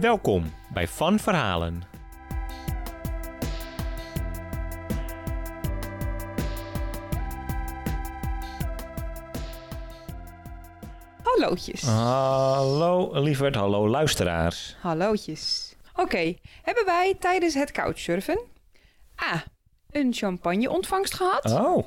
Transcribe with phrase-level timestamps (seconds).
[0.00, 1.82] Welkom bij Van Verhalen.
[11.22, 11.82] Hallootjes.
[11.82, 14.76] Hallo lieverd, hallo luisteraars.
[14.80, 15.74] Hallootjes.
[15.94, 18.40] Oké, hebben wij tijdens het couchsurfen
[19.22, 19.44] A.
[19.90, 21.44] Een champagne-ontvangst gehad?
[21.44, 21.86] Oh,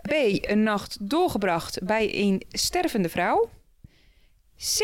[0.00, 0.12] B.
[0.40, 3.48] Een nacht doorgebracht bij een stervende vrouw.
[4.56, 4.82] C.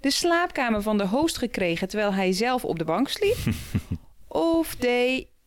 [0.00, 3.36] De slaapkamer van de host gekregen terwijl hij zelf op de bank sliep.
[4.28, 4.86] of D.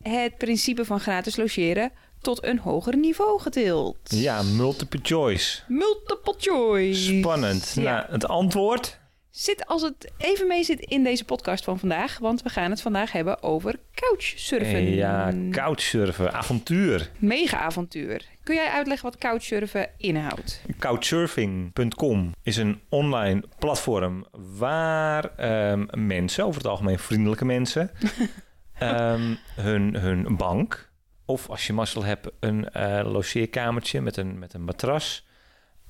[0.02, 3.96] Het principe van gratis logeren tot een hoger niveau getild.
[4.04, 5.60] ja, multiple choice.
[5.68, 7.18] Multiple choice.
[7.18, 7.72] Spannend.
[7.74, 7.82] Ja.
[7.82, 8.98] Nou, het antwoord?
[9.36, 12.80] Zit als het even mee zit in deze podcast van vandaag, want we gaan het
[12.80, 14.94] vandaag hebben over couchsurfen.
[14.94, 17.10] Ja, couchsurfen, avontuur.
[17.18, 18.24] Mega avontuur.
[18.42, 20.62] Kun jij uitleggen wat couchsurfen inhoudt?
[20.78, 24.26] Couchsurfing.com is een online platform
[24.56, 27.90] waar ehm, mensen, over het algemeen vriendelijke mensen,
[28.78, 30.92] ehm, hun, hun bank
[31.24, 35.24] of als je mazzel hebt een eh, logeerkamertje met een, met een matras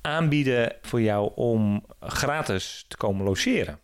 [0.05, 3.79] aanbieden voor jou om gratis te komen logeren.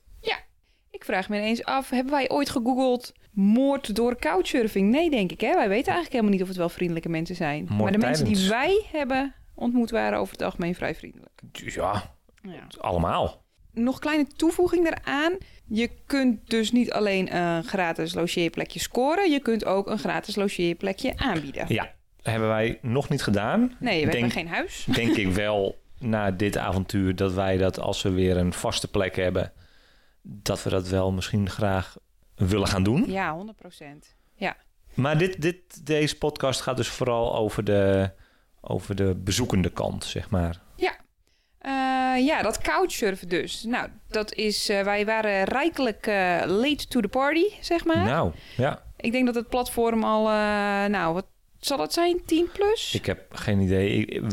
[0.92, 4.90] Ik vraag me ineens af, hebben wij ooit gegoogeld moord door couchsurfing?
[4.92, 5.42] Nee, denk ik.
[5.42, 5.48] Hè?
[5.54, 7.66] Wij weten eigenlijk helemaal niet of het wel vriendelijke mensen zijn.
[7.70, 11.42] Moord maar de mensen die wij hebben ontmoet waren over het algemeen vrij vriendelijk.
[11.52, 12.68] Ja, Ja.
[12.80, 13.44] allemaal.
[13.74, 15.38] Nog kleine toevoeging daaraan.
[15.68, 19.32] Je kunt dus niet alleen een gratis logeerplekje scoren.
[19.32, 21.66] Je kunt ook een gratis logeerplekje aanbieden.
[21.68, 23.76] Ja, hebben wij nog niet gedaan.
[23.80, 24.86] Nee, we Denk- hebben geen huis.
[24.94, 29.16] denk ik wel na dit avontuur dat wij dat als we weer een vaste plek
[29.16, 29.52] hebben,
[30.22, 31.98] dat we dat wel misschien graag
[32.36, 33.12] willen gaan doen.
[33.12, 34.16] Ja, 100 procent.
[34.36, 34.56] Ja.
[34.94, 38.12] Maar dit, dit, deze podcast gaat dus vooral over de,
[38.62, 40.62] over de bezoekende kant, zeg maar.
[41.62, 43.64] Eh, ja, dat couchsurfen dus.
[43.64, 44.70] Nou, dat is...
[44.70, 48.04] eh, wij waren rijkelijk eh, late to the party, zeg maar.
[48.06, 50.24] Nou, ja, Ik denk dat het platform al,
[50.90, 51.26] nou, wat
[51.60, 52.22] zal het zijn?
[52.26, 52.94] 10 plus?
[52.96, 54.06] ik heb geen idee.
[54.06, 54.24] Ik-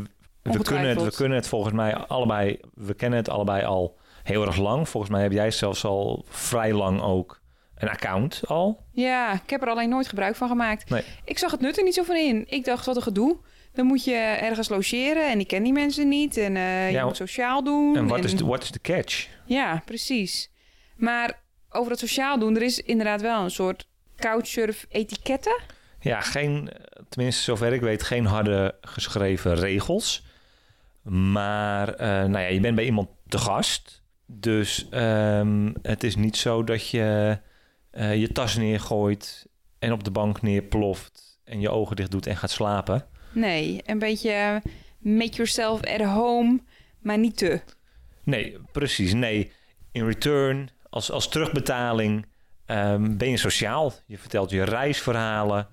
[0.52, 4.46] we, kunnen het, we kunnen het volgens mij allebei, we kennen het allebei al heel
[4.46, 4.88] erg lang.
[4.88, 7.40] Volgens mij heb jij zelfs al vrij lang ook
[7.74, 8.84] een account al.
[8.92, 10.90] Ja, ik heb er alleen nooit gebruik van gemaakt.
[10.90, 11.02] Nee.
[11.24, 12.44] Ik zag het nut er niet zo van in.
[12.48, 13.36] Ik dacht, wat een gedoe.
[13.72, 16.36] Dan moet je ergens logeren en ik ken die mensen niet.
[16.36, 17.96] En eh, je moet sociaal doen.
[17.96, 19.28] En wat is de, what is de catch?
[19.44, 20.50] Ja, precies.
[20.96, 25.60] Maar over het sociaal doen, er is inderdaad wel een soort couchsurf-etiketten.
[26.00, 26.70] Ja, geen,
[27.08, 30.26] tenminste zover ik weet, geen harde geschreven regels.
[31.08, 34.02] Maar eh, nou ja, je bent bij iemand te gast.
[34.26, 37.38] Dus ehm, het is niet zo dat je
[37.90, 39.46] eh, je tas neergooit
[39.78, 43.06] en op de bank neerploft en je ogen dicht doet en gaat slapen.
[43.32, 44.62] Nee, een beetje
[44.98, 46.60] make yourself at home,
[47.00, 47.60] maar niet te.
[48.22, 49.12] Nee, precies.
[49.12, 49.52] Nee,
[49.92, 52.26] in return, als, als terugbetaling,
[52.66, 53.92] ehm, ben je sociaal.
[54.06, 55.68] Je vertelt je reisverhalen.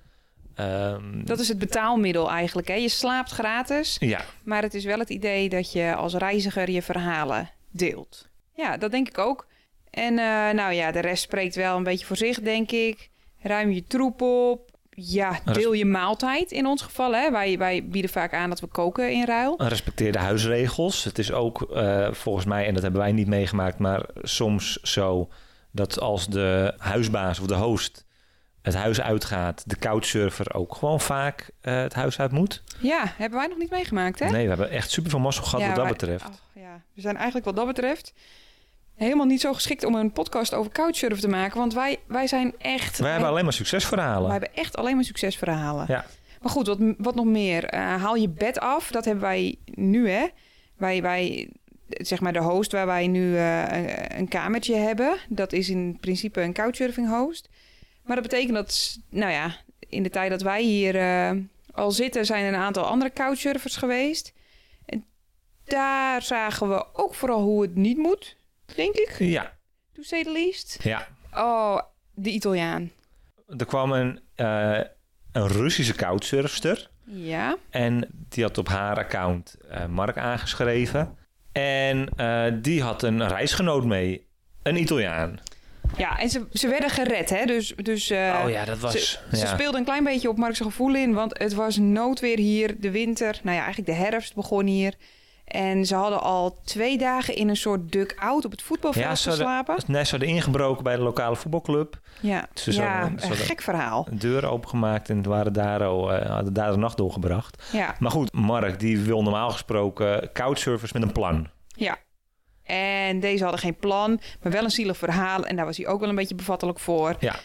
[0.56, 2.68] Ehm, Dat is het betaalmiddel eigenlijk.
[2.68, 2.74] Hè?
[2.74, 3.96] Je slaapt gratis.
[4.00, 8.28] ja, Maar het is wel het idee dat je als reiziger je verhalen deelt.
[8.54, 9.48] Ja, dat denk ik ook.
[9.90, 13.10] En eh, nou ja, de rest spreekt wel een beetje voor zich, denk ik.
[13.42, 14.74] Ruim je troep op.
[14.90, 17.14] Ja, deel je maaltijd in ons geval.
[17.14, 17.32] Hè?
[17.32, 19.56] Wij, wij bieden vaak aan dat we koken in ruil.
[19.58, 21.04] respecteer de huisregels.
[21.04, 25.30] Het is ook eh, volgens mij, en dat hebben wij niet meegemaakt, maar soms zo
[25.72, 28.05] dat als de huisbaas of de host
[28.66, 32.64] het huis uitgaat, de couchsurfer ook gewoon vaak eh, het huis uit moet.
[32.80, 34.30] Ja, hebben wij nog niet meegemaakt, hè?
[34.30, 36.24] Nee, we hebben echt super veel mazzel gehad Ja, wat dat wij- betreft.
[36.24, 38.14] Ach, ja, we zijn eigenlijk wat dat betreft
[38.95, 41.57] helemaal niet zo geschikt om een podcast over couchsurfen te maken.
[41.60, 42.98] Want wij, wij zijn echt...
[43.00, 44.25] wij hebben alleen maar succesverhalen.
[44.25, 45.86] We hebben echt alleen maar succesverhalen.
[45.88, 46.06] Ja.
[46.42, 47.63] Maar goed, wat, wat nog meer?
[47.66, 48.92] Eh, haal je bed af.
[48.92, 50.25] Dat hebben wij nu, hè?
[50.78, 51.50] Wij, wij,
[51.88, 55.18] zeg maar de host waar wij nu eh, een, een kamertje hebben.
[55.30, 57.50] Dat is in principe een couchsurfing host.
[58.06, 61.31] Maar dat betekent dat, nou ja, in de tijd dat wij hier eh,
[61.72, 64.34] al zitten, zijn er een aantal andere couchsurfers geweest.
[64.86, 65.06] En
[65.63, 68.38] daar zagen we ook vooral hoe het niet moet,
[68.75, 69.16] denk ik.
[69.19, 69.54] Ja,
[69.94, 70.78] To say the least.
[70.84, 71.07] ja.
[71.34, 71.80] Oh,
[72.13, 72.92] de Italiaan.
[73.57, 74.80] Er kwam een, eh,
[75.31, 76.90] een Russische couchsurfster.
[77.04, 77.58] Ja.
[77.69, 81.18] En die had op haar account eh, Mark aangeschreven.
[81.51, 82.10] En
[82.62, 84.28] die had een reisgenoot mee.
[84.63, 85.40] Een Italiaan.
[85.98, 87.46] Ja, en ze, ze werden gered, hè?
[87.46, 88.92] Dus, dus uh, oh ja, dat was.
[89.12, 89.38] Ze, ja.
[89.38, 92.92] ze speelden een klein beetje op Mark's gevoel in, want het was noodweer hier, de
[92.92, 93.40] winter.
[93.44, 94.94] Nou ja, eigenlijk de herfst begon hier.
[95.46, 99.30] En ze hadden al twee dagen in een soort duck-out op het voetbalveld ja, ze
[99.30, 99.74] geslapen.
[99.76, 102.00] Hadden, nee, ze hadden ingebroken bij de lokale voetbalclub.
[102.20, 104.08] Ja, Ze ja hadden- een gek verhaal.
[104.10, 107.64] Een deur opengemaakt en waren daar, al, eh, hadden daar de nacht doorgebracht.
[107.72, 111.48] Ja, Maar goed, Mark die wil normaal gesproken couchsurfers met een plan.
[111.68, 111.98] ja.
[112.65, 115.45] En deze hadden geen plan, maar wel een zielig verhaal.
[115.45, 117.15] En daar was hij ook wel een beetje bevattelijk voor.
[117.19, 117.35] Ja.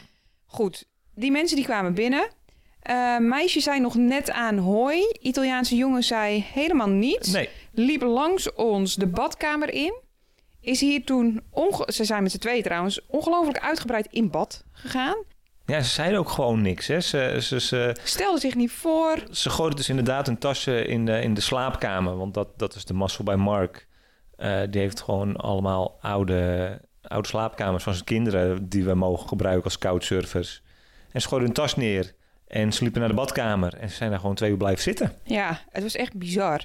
[0.46, 0.84] Goed,
[1.14, 2.28] die mensen die kwamen binnen.
[2.80, 5.02] Eh meisje zei nog net aan hoi.
[5.20, 7.30] Italiaanse jongen zei helemaal niets.
[7.30, 9.94] Nee, liep langs ons de badkamer in.
[10.60, 11.40] Is hier toen,
[11.86, 15.16] ze zijn met z'n tweeën trouwens, ongelooflijk uitgebreid in bad gegaan.
[15.66, 16.86] ja, ze zeiden ook gewoon niks.
[16.86, 17.00] Hè.
[17.00, 19.18] Ze, ze, ze, Stelde zich niet voor.
[19.30, 22.16] ze gooiden dus inderdaad hun tassen in de, in de slaapkamer.
[22.16, 23.88] Want dat, dat is de mazzel bij Mark.
[24.40, 28.68] Eh, die heeft gewoon allemaal oude, oude slaapkamers van zijn kinderen...
[28.68, 30.62] die we mogen gebruiken als couchsurfers.
[31.12, 32.14] En ze gooiden hun tas neer
[32.46, 33.76] en ze liepen naar de badkamer.
[33.76, 35.12] En ze zijn daar gewoon twee uur blijven zitten.
[35.22, 36.64] Ja, het was echt bizar.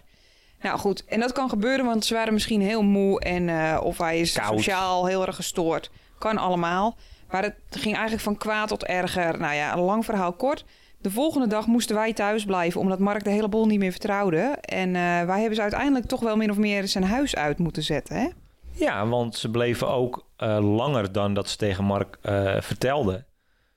[0.61, 3.97] Nou goed, en dat kan gebeuren, want ze waren misschien heel moe en eh, of
[3.97, 4.57] hij is Koud.
[4.57, 5.91] sociaal heel erg gestoord.
[6.19, 6.97] Kan allemaal.
[7.29, 9.39] Maar het ging eigenlijk van kwaad tot erger.
[9.39, 10.65] Nou ja, een lang verhaal kort.
[11.05, 14.37] De volgende dag moesten wij thuis blijven, omdat Mark de hele boel niet meer vertrouwde.
[14.61, 17.83] En eh, wij hebben ze uiteindelijk toch wel min of meer zijn huis uit moeten
[17.83, 18.15] zetten.
[18.15, 18.27] Hè?
[18.71, 23.25] Ja, want ze bleven ook eh, langer dan dat ze tegen Mark eh, vertelden.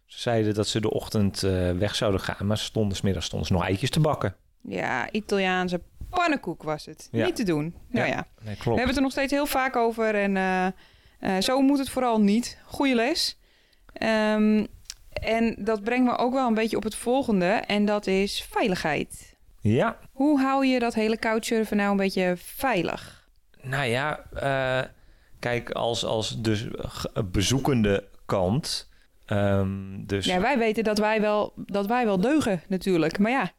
[0.06, 1.40] Ze zeiden dat ze de ochtend
[1.78, 4.34] weg zouden gaan, maar ze stonden 's middags stonden ze nog eitjes te bakken.
[4.62, 5.80] Ja, Italiaanse
[6.10, 7.08] pannenkoek was het.
[7.12, 7.24] Ja.
[7.24, 7.74] Niet te doen.
[7.88, 8.64] Nou ja, Nee, we klopt.
[8.64, 10.14] hebben het er nog steeds heel vaak over.
[10.14, 10.74] En
[11.42, 12.58] zo moet het vooral niet.
[12.64, 13.38] Goeie les.
[13.92, 14.64] Ehm,
[15.20, 17.46] en dat brengt me ook wel een beetje op het volgende.
[17.46, 19.36] En dat is veiligheid.
[19.60, 23.28] Ja, Hoe hou je dat hele couchsurfen nou een beetje veilig?
[23.62, 24.88] nou ja, eh,
[25.38, 26.66] kijk, als, als dus
[27.30, 28.88] bezoekende kant.
[29.26, 33.18] ehm, dus Ja, wij weten dat wij wel, dat wij wel deugen natuurlijk.
[33.18, 33.50] Maar ja,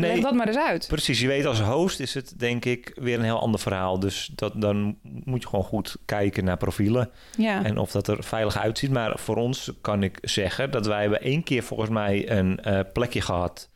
[0.00, 0.86] leg dat maar eens uit.
[0.88, 3.98] Precies, je weet als host is het denk ik weer een heel ander verhaal.
[3.98, 8.24] Dus dat, dan moet je gewoon goed kijken naar profielen Ja, en of dat er
[8.24, 8.90] veilig uitziet.
[8.90, 12.80] Maar voor ons kan ik zeggen dat wij hebben één keer volgens mij een eh,
[12.92, 13.70] plekje gehad.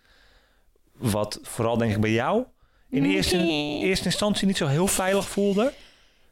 [0.97, 2.45] Wat vooral denk ik bij jou
[2.91, 3.37] in eerste,
[3.83, 5.73] eerste instantie niet zo heel veilig voelde.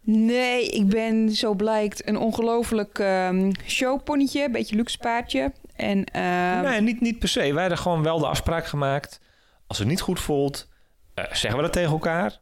[0.01, 4.45] Nee, ik ben, zo blijkt, een ongelooflijk ehm showponnetje.
[4.45, 5.53] Een beetje luxe paardje.
[5.77, 7.53] En ehm, nee, niet, niet per se.
[7.53, 9.21] Wij hadden gewoon wel de afspraak gemaakt.
[9.67, 10.69] Als het niet goed voelt,
[11.15, 12.41] eh, zeggen we dat tegen elkaar.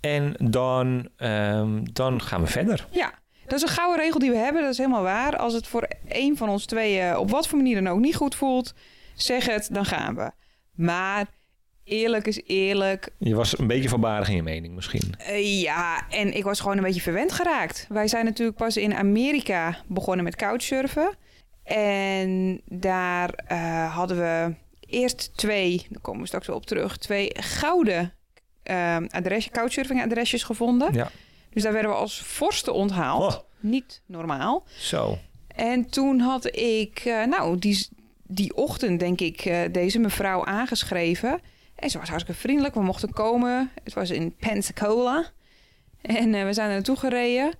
[0.00, 2.86] En dan, ehm, dan gaan we verder.
[2.90, 3.12] Ja,
[3.44, 4.62] dat is een gouden regel die we hebben.
[4.62, 5.36] Dat is helemaal waar.
[5.36, 8.34] Als het voor één van ons tweeën op wat voor manier dan ook niet goed
[8.34, 8.74] voelt,
[9.14, 10.30] zeg het, dan gaan we.
[10.74, 11.26] Maar
[11.84, 13.08] eerlijk is eerlijk.
[13.18, 15.14] Je was een beetje voorbarig in je mening misschien.
[15.18, 17.86] Eh, ja, en ik was gewoon een beetje verwend geraakt.
[17.88, 21.14] Wij zijn natuurlijk pas in Amerika begonnen met couchsurfen.
[21.62, 24.54] En daar eh, hadden we
[24.90, 28.14] eerst twee, daar komen we straks wel op terug, twee gouden
[28.62, 30.94] eh adres, couchsurfing adresjes gevonden.
[30.94, 31.10] Ja.
[31.50, 33.34] Dus daar werden we als vorsten onthaald.
[33.34, 34.64] Oh, Niet normaal.
[34.78, 35.18] zo.
[35.54, 37.88] En toen had ik, eh, nou, die,
[38.22, 41.40] die ochtend denk ik, eh, deze mevrouw aangeschreven.
[41.74, 42.74] En ze was hartstikke vriendelijk.
[42.74, 43.70] We mochten komen.
[43.84, 45.30] Het was in Pensacola.
[46.02, 47.52] En eh, we zijn er naartoe gereden.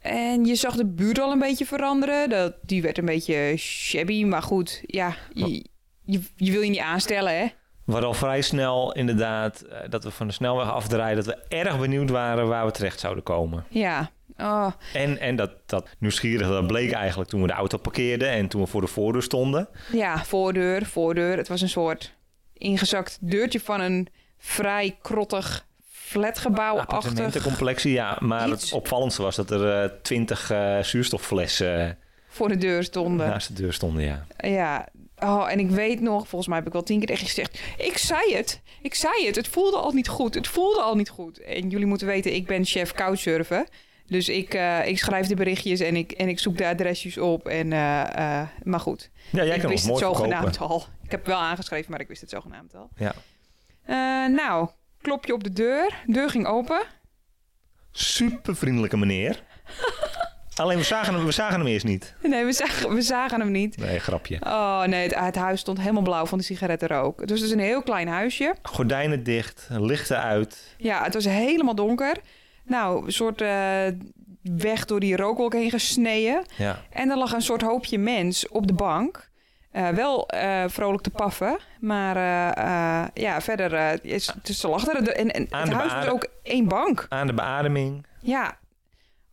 [0.00, 2.30] En je zag de buurt al een beetje veranderen.
[2.30, 4.24] Dat, die werd een beetje shabby.
[4.24, 5.64] Maar goed, ja, je,
[6.04, 7.46] je, je wil je niet aanstellen, hè?
[7.84, 11.24] We hadden al vrij snel inderdaad eh, dat we van de snelweg afdraaiden.
[11.24, 13.64] Dat we erg benieuwd waren waar we terecht zouden komen.
[13.68, 14.10] Ja.
[14.38, 18.48] Oh, En, en dat, dat nieuwsgierige, dat bleek eigenlijk toen we de auto parkeerden en
[18.48, 19.68] toen we voor de voordeur stonden.
[19.92, 21.36] ja, voordeur, voordeur.
[21.36, 22.14] Het was een soort
[22.52, 26.96] ingezakt deurtje van een vrij krottig flatgebouw-achtig.
[26.96, 28.16] Appartementencomplexie, ja.
[28.20, 28.64] Maar Iets.
[28.64, 31.90] het opvallendste was dat er eh, twintig eh, zuurstofflessen eh,
[32.28, 33.26] voor de deur stonden.
[33.28, 34.26] naast de deur stonden, ja.
[34.38, 34.88] Ja.
[35.20, 37.60] Oh, en ik weet nog, volgens mij heb ik wel tien keer tegen je gezegd...
[37.78, 41.08] Ik zei het, ik zei het, het voelde al niet goed, het voelde al niet
[41.08, 41.40] goed.
[41.40, 43.66] En jullie moeten weten, ik ben chef couchsurfen.
[44.06, 47.48] Dus ik, eh, ik schrijf de berichtjes en ik, en ik zoek de adresjes op.
[47.48, 50.74] En, eh, eh, maar goed, Ja, jij ik kan wist het zogenaamd verkopen.
[50.74, 50.86] al.
[51.04, 52.88] Ik heb wel aangeschreven, maar ik wist het zogenaamd al.
[52.96, 53.14] Ja.
[54.28, 54.68] Nou,
[55.00, 56.02] klopje op de deur.
[56.06, 56.82] Deur ging open.
[57.92, 59.42] Super vriendelijke meneer.
[60.60, 62.14] Alleen we zagen, hem, we zagen hem eerst niet.
[62.22, 63.76] Nee, we zagen, we zagen hem niet.
[63.76, 64.38] Nee, grapje.
[64.40, 67.20] Oh nee, het, het huis stond helemaal blauw van de sigarettenrook.
[67.20, 68.54] Het was dus een heel klein huisje.
[68.62, 70.74] Gordijnen dicht, lichten uit.
[70.76, 72.16] Ja, het was helemaal donker.
[72.64, 73.86] Nou, een soort eh,
[74.42, 76.44] weg door die rookwolk heen gesneden.
[76.56, 76.78] Ja.
[76.90, 79.28] En er lag een soort hoopje mens op de bank.
[79.70, 82.16] Eh, wel eh, vrolijk te paffen, maar
[83.14, 85.08] ja, verder is, dus ze lag er.
[85.08, 87.06] En, het huis was ook één bank.
[87.08, 88.06] Aan de beademing.
[88.20, 88.58] Ja.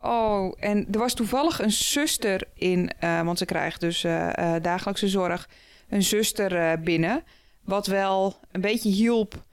[0.01, 4.63] Oh, en er was toevallig een zuster in, eh, want ze krijgt dus eh, eh,
[4.63, 5.49] dagelijkse zorg,
[5.89, 7.23] een zuster binnen.
[7.63, 9.45] Wat wel een beetje hielp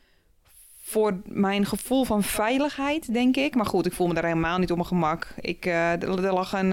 [0.83, 3.55] voor mijn gevoel van veiligheid, denk ik.
[3.55, 5.35] Maar goed, ik voel me daar helemaal niet op mijn gemak.
[5.41, 6.71] Ik, er, er lag een,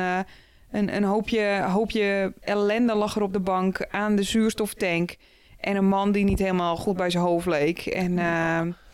[0.72, 5.18] een, een hoopje, hoopje ellende lag er op de bank aan de zuurstoftank.
[5.60, 7.86] En een man die niet helemaal goed bij zijn hoofd leek.
[7.86, 8.16] En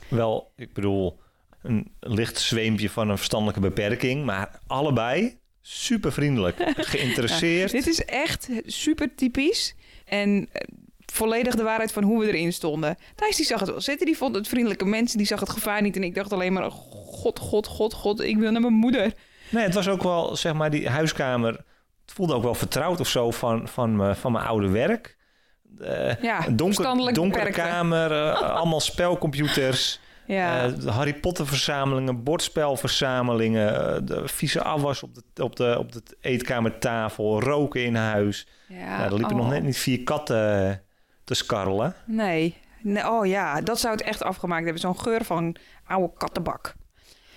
[0.09, 1.19] Wel, ik bedoel,
[1.67, 7.71] een licht zweempje van een verstandelijke beperking, maar allebei super vriendelijk, geïnteresseerd.
[7.71, 9.75] Dit is echt super typisch.
[10.05, 10.61] En eh,
[11.13, 12.97] volledig de waarheid van hoe we erin stonden.
[13.15, 14.05] Thijs die zag het wel zitten.
[14.05, 15.17] Die vond het vriendelijke mensen.
[15.17, 15.95] Die zag het gevaar niet.
[15.95, 16.71] En ik dacht alleen maar...
[16.71, 18.21] God, god, god, god.
[18.21, 19.13] Ik wil naar mijn moeder.
[19.49, 21.51] Nee, het was ook wel, zeg maar, die huiskamer.
[22.01, 25.17] Het voelde ook wel vertrouwd of zo van, van, me- van mijn oude werk.
[25.79, 29.99] Eh, Ja, donker, donkere kamer, eh, allemaal spelcomputers.
[30.27, 35.75] Ja, eh, de Harry Potter verzamelingen, bordspelverzamelingen, eh, de vieze afwas op de, op, de,
[35.79, 38.47] op de eetkamertafel, roken in huis.
[38.67, 39.03] ja.
[39.03, 39.41] Er liepen oh.
[39.41, 40.75] nog net niet vier katten eh,
[41.23, 41.95] te skarrelen.
[42.05, 42.55] Nee.
[42.81, 43.09] nee.
[43.09, 44.81] Oh ja, dat zou het echt afgemaakt hebben.
[44.81, 45.55] Zo'n geur van
[45.85, 46.75] oude kattenbak.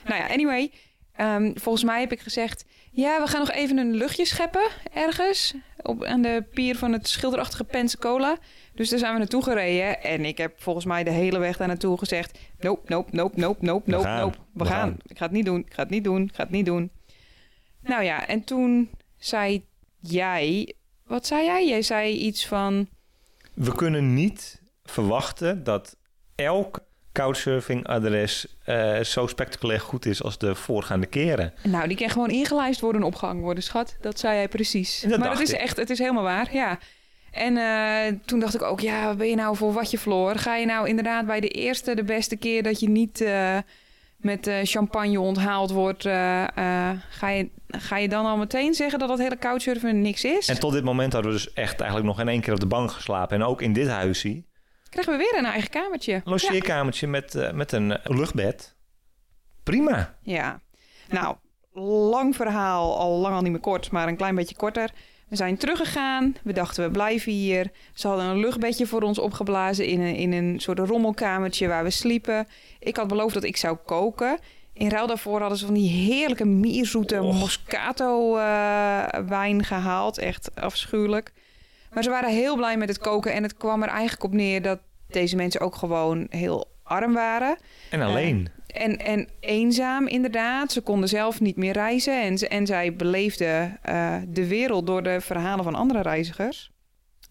[0.05, 0.73] Nou ja, anyway.
[1.13, 2.65] ehm, volgens mij heb ik gezegd...
[2.93, 5.55] Ja, we gaan nog even een luchtje scheppen ergens.
[5.83, 8.37] Op, aan de pier van het schilderachtige Pensacola.
[8.75, 10.03] Dus daar zijn we naartoe gereden.
[10.03, 12.39] En ik heb volgens mij de hele weg daar naartoe gezegd...
[12.59, 14.21] Nope, nope, nope, nope, nope, We nope, gaan.
[14.21, 14.37] nope.
[14.37, 14.79] We, We gaan.
[14.79, 14.97] gaan.
[15.07, 16.91] Ik ga het niet doen, ik ga het niet doen, ik ga het niet doen.
[17.83, 19.65] Nou ja, en toen zei
[20.01, 20.75] jij...
[21.05, 21.69] Wat zei jij?
[21.69, 22.89] Jij zei iets van...
[23.55, 25.97] We kunnen niet verwachten dat
[26.35, 26.81] elk
[27.21, 31.53] couchsurfing-adres eh, zo spectaculair goed is als de voorgaande keren.
[31.63, 33.97] Nou, die kan gewoon ingelijst worden en opgehangen worden, schat.
[34.01, 35.05] Dat zei jij precies.
[35.09, 35.61] Dat maar het is ik.
[35.61, 36.79] echt, het is helemaal waar, ja.
[37.31, 40.37] En eh, toen dacht ik ook, ja, wat ben je nou voor wat je verloor?
[40.37, 43.57] Ga je nou inderdaad bij de eerste, de beste keer dat je niet eh,
[44.17, 49.39] met champagne onthaald wordt, ga, je, ga je dan al meteen zeggen dat dat hele
[49.39, 50.49] couchsurfen niks is?
[50.49, 52.67] En tot dit moment hadden we dus echt eigenlijk nog in één keer op de
[52.67, 53.37] bank geslapen.
[53.37, 54.43] En ook in dit huisje,
[54.91, 56.15] Krijgen we weer een eigen kamertje.
[56.15, 58.77] een logeerkamertje met, eh, met een eh, luchtbed.
[59.63, 60.17] Prima.
[60.23, 60.61] Ja.
[61.09, 61.37] Nou,
[62.11, 64.91] lang verhaal, al lang al niet meer kort, maar een klein beetje korter.
[65.29, 66.37] We zijn teruggegaan.
[66.43, 67.71] We dachten, we blijven hier.
[67.95, 71.91] Ze hadden een luchtbedje voor ons opgeblazen in een, in een soort rommelkamertje waar we
[71.91, 72.47] sliepen.
[72.79, 74.39] Ik had beloofd dat ik zou koken.
[74.73, 77.21] In ruil daarvoor hadden ze van die heerlijke mierzoete.
[77.21, 80.19] Moscato eh, wijn gehaald.
[80.19, 81.33] Echt afschuwelijk.
[81.91, 83.33] Maar ze waren heel blij met het koken.
[83.33, 87.59] En het kwam er eigenlijk op neer dat deze mensen ook gewoon heel arm waren.
[87.91, 88.49] En alleen.
[88.67, 90.73] En, en eenzaam inderdaad.
[90.73, 92.23] Ze konden zelf niet meer reizen.
[92.23, 96.71] En, en zij beleefden eh, de wereld door de verhalen van andere reizigers.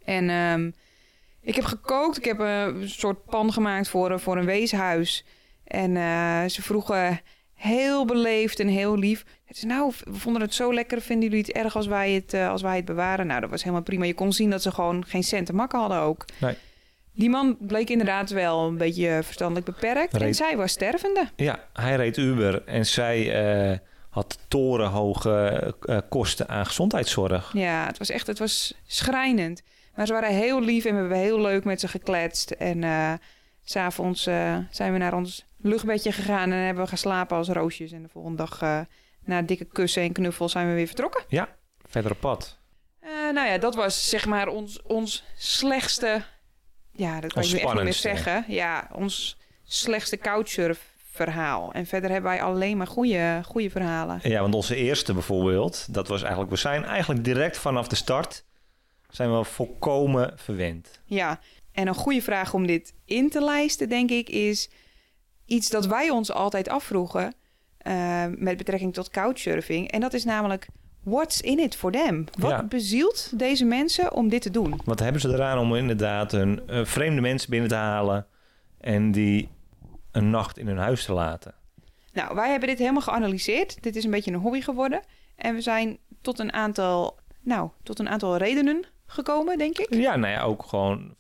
[0.04, 0.72] En ehm,
[1.42, 2.18] ik heb gekookt.
[2.18, 5.26] Ik heb een soort pan gemaakt voor, voor een weeshuis.
[5.64, 7.22] En eh, ze vroegen
[7.60, 9.26] heel beleefd en heel lief.
[9.46, 11.02] Het is nou, we vonden het zo lekker.
[11.02, 13.28] Vinden jullie het erg als wij het, eh, als wij het bewaren?
[13.28, 14.06] Nou, dat was helemaal prima.
[14.06, 16.26] Je kon zien dat ze gewoon geen cent te makken hadden ook.
[16.38, 16.56] Nee.
[17.14, 20.14] Die man bleek inderdaad wel een beetje verstandelijk beperkt.
[20.14, 21.30] En zij was stervende.
[21.36, 23.34] Ja, hij reed Uber en zij
[23.72, 23.78] eh,
[24.10, 27.54] had torenhoge eh, kosten aan gezondheidszorg.
[27.54, 29.62] Ja, het was echt, het was schrijnend.
[29.96, 32.52] Maar ze waren heel lief en we hebben heel leuk met ze gekletst.
[32.52, 32.84] En
[33.64, 34.24] s s'avonds
[34.70, 37.92] zijn we naar ons luchtbedje gegaan en hebben we geslapen als roosjes.
[37.92, 38.80] En de volgende dag, eh,
[39.24, 41.24] na dikke kussen en knuffels, zijn we weer vertrokken.
[41.28, 42.58] Ja, verder op pad.
[43.00, 46.24] Eh, nou ja, dat was zeg maar ons, ons slechtste...
[46.92, 48.46] Ja, dat kan Ons je echt niet meer zeggen.
[48.48, 51.72] Ja, ons slechtste couchsurf verhaal.
[51.72, 54.20] En verder hebben wij alleen maar goede, goede verhalen.
[54.24, 58.46] Ja, want onze eerste bijvoorbeeld, dat was eigenlijk, we zijn eigenlijk direct vanaf de start,
[59.10, 61.02] zijn we volkomen verwend.
[61.06, 61.40] Ja,
[61.72, 64.70] en een goede vraag om dit in te lijsten, denk ik, is
[65.50, 67.34] iets dat wij ons altijd afvroegen
[67.78, 69.92] eh, met betrekking tot couchsurfing.
[69.92, 70.68] En dat is namelijk,
[71.04, 72.26] what's in it for them?
[72.40, 72.64] Wat Ja.
[72.64, 74.82] bezielt deze mensen om dit te doen?
[74.86, 78.28] Wat hebben ze eraan om inderdaad een eh, vreemde mensen binnen te halen
[78.80, 79.50] en die
[80.12, 81.54] een nacht in hun huis te laten?
[82.14, 83.84] Nou, wij hebben dit helemaal geanalyseerd.
[83.84, 85.02] Dit is een beetje een hobby geworden.
[85.36, 89.94] En we zijn tot een aantal, nou, tot een aantal redenen gekomen, denk ik.
[89.94, 91.16] Ja, nou ja, ook gewoon,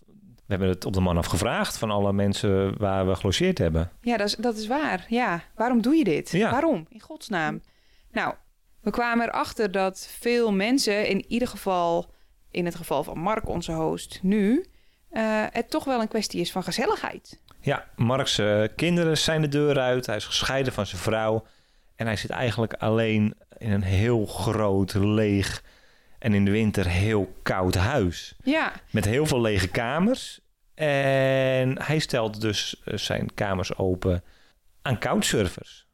[0.50, 3.92] we hebben het op de man afgevraagd van alle mensen waar we gelogeerd hebben.
[4.02, 5.06] Ja, dat is, dat is waar.
[5.08, 6.32] Ja, waarom doe je dit?
[6.32, 6.52] Ja.
[6.52, 6.86] Waarom?
[6.90, 7.62] In godsnaam.
[8.12, 8.34] Nou,
[8.82, 12.14] we kwamen erachter dat veel mensen, in ieder geval
[12.52, 14.66] in het geval van Mark, onze host, nu,
[15.10, 17.42] eh, het toch wel een kwestie is van gezelligheid.
[17.60, 20.06] Ja, Mark's eh, kinderen zijn de deur uit.
[20.06, 21.46] Hij is gescheiden van zijn vrouw.
[21.96, 25.64] En hij zit eigenlijk alleen in een heel groot, leeg
[26.20, 28.36] en in de winter heel koud huis.
[28.44, 30.40] Ja, Met heel veel lege kamers.
[30.74, 34.24] En hij stelt dus eh, zijn kamers open
[34.82, 35.90] aan couchsurfers.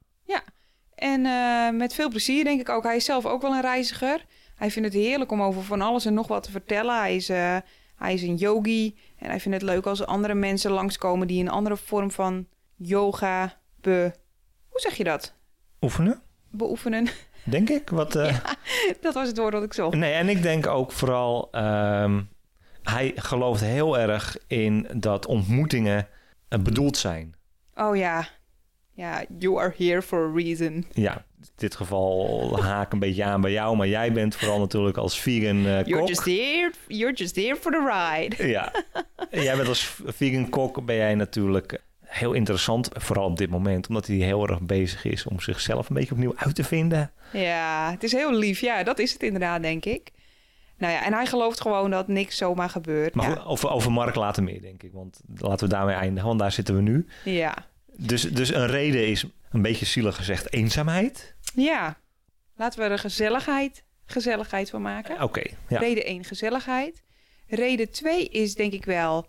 [0.95, 2.83] En eh, met veel plezier denk ik ook.
[2.83, 4.25] Hij is zelf ook wel een reiziger.
[4.55, 6.99] Hij vindt het heerlijk om over van alles en nog wat te vertellen.
[6.99, 7.57] Hij is, eh,
[7.95, 8.97] hij is een yogi.
[9.17, 13.57] En hij vindt het leuk als andere mensen langskomen die een andere vorm van yoga
[13.81, 14.11] be...
[14.69, 15.33] Hoe zeg je dat?
[15.81, 17.07] Oefenen, Beoefenen.
[17.45, 17.89] denk ik.
[17.89, 18.37] Wat, eh,
[19.01, 19.95] dat was het woord dat ik zocht.
[19.95, 21.47] Nee, en ik denk ook vooral...
[21.51, 22.21] ehm,
[22.83, 26.07] hij gelooft heel erg in dat ontmoetingen
[26.47, 27.35] eh, bedoeld zijn.
[27.75, 28.27] Oh ja.
[28.93, 30.85] Ja, you are here for a reason.
[30.93, 34.97] Ja, in dit geval haak een beetje aan bij jou, maar jij bent vooral natuurlijk
[34.97, 36.07] als vegan eh, You're kok.
[36.07, 38.47] just here, you're just here for the ride.
[38.47, 38.71] Ja,
[39.45, 41.81] jij bent als vegan kok ben jij natuurlijk
[42.17, 45.95] heel interessant, vooral op dit moment, omdat hij heel erg bezig is om zichzelf een
[45.95, 47.11] beetje opnieuw uit te vinden.
[47.31, 48.59] Ja, het is heel lief.
[48.59, 50.11] Ja, dat is het inderdaad, denk ik.
[50.77, 53.15] Nou ja, en hij gelooft gewoon dat niks zomaar gebeurt.
[53.15, 53.43] Maar ja.
[53.43, 56.75] over, over Mark later meer, denk ik, want laten we daarmee eindigen, want daar zitten
[56.75, 57.07] we nu.
[57.23, 57.67] ja.
[57.97, 61.35] Dus, dus een reden is, een beetje zielig gezegd, eenzaamheid.
[61.53, 61.97] Ja.
[62.55, 65.21] Laten we er gezelligheid, gezelligheid van maken.
[65.21, 65.79] Oké, ja.
[65.79, 67.03] Reden 1, gezelligheid.
[67.47, 69.27] Reden 2 is denk ik wel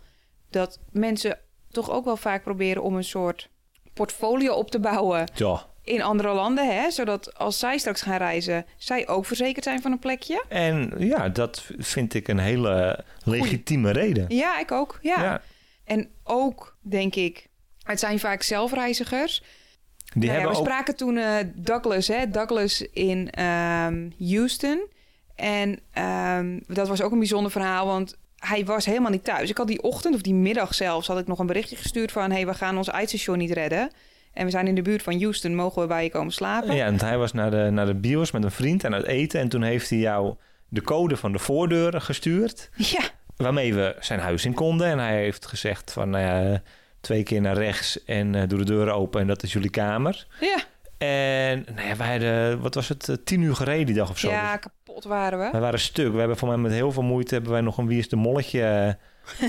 [0.50, 1.38] dat mensen
[1.76, 3.48] toch ook wel vaak proberen om een soort
[3.94, 5.66] portfolio op te bouwen ja.
[5.82, 6.74] in andere landen.
[6.74, 6.90] Hè?
[6.90, 10.44] Zodat als zij straks gaan reizen, zij ook verzekerd zijn van een plekje.
[10.48, 14.24] En ja, dat vind ik een hele legitieme reden.
[14.28, 14.98] Ja, ik ook.
[15.02, 15.22] Ja.
[15.22, 15.42] Ja.
[15.84, 17.46] En ook, denk ik,
[17.82, 19.42] het zijn vaak zelfreizigers.
[19.42, 20.66] Die Nou ja, hebben we ook...
[20.66, 22.30] spraken toen eh, Douglas, hè?
[22.30, 24.86] Douglas in ehm, Houston.
[25.34, 29.50] En ehm, dat was ook een bijzonder verhaal, want hij was helemaal niet thuis.
[29.50, 32.30] Ik had die ochtend of die middag zelfs had ik nog een berichtje gestuurd van...
[32.30, 33.90] hey, we gaan ons eindstation niet redden.
[34.32, 36.74] En we zijn in de buurt van Houston, mogen we bij je komen slapen?
[36.74, 39.40] Ja, en hij was naar de, naar de bios met een vriend aan het eten.
[39.40, 40.34] En toen heeft hij jou
[40.68, 42.70] de code van de voordeur gestuurd.
[42.76, 43.00] Ja,
[43.36, 44.86] Waarmee we zijn huis in konden.
[44.86, 46.62] En hij heeft gezegd van, nou ja,
[47.00, 49.20] twee keer naar rechts en eh, doe de deur open.
[49.20, 50.26] En dat is jullie kamer.
[50.40, 50.58] ja.
[50.98, 54.18] En nou ja, wij hadden, wat was het, eh, tien uur gereden die dag of
[54.18, 54.28] zo.
[54.28, 55.48] ja Dus kapot waren we.
[55.50, 56.12] wij waren stuk.
[56.12, 58.16] We hebben voor mij met heel veel moeite hebben wij nog een Wie is de
[58.16, 58.98] Molletje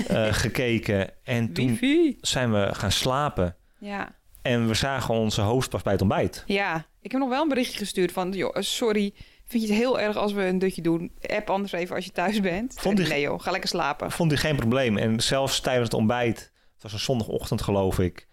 [0.08, 1.10] eh, gekeken.
[1.24, 2.16] En toen Wifi.
[2.20, 3.56] zijn we gaan slapen.
[3.78, 4.16] Ja.
[4.42, 6.42] En we zagen onze host pas bij het ontbijt.
[6.46, 8.32] ja, ik heb nog wel een berichtje gestuurd van...
[8.32, 9.12] joh, sorry,
[9.46, 11.12] vind je het heel erg als we een dutje doen?
[11.26, 12.74] App anders even als je thuis bent.
[12.78, 14.10] Vond die- Nee joh, ga lekker slapen.
[14.10, 14.96] Vond hij geen probleem.
[14.96, 18.26] En zelfs tijdens het ontbijt, het was een zondagochtend geloof ik,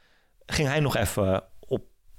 [0.45, 1.45] ging hij nog even op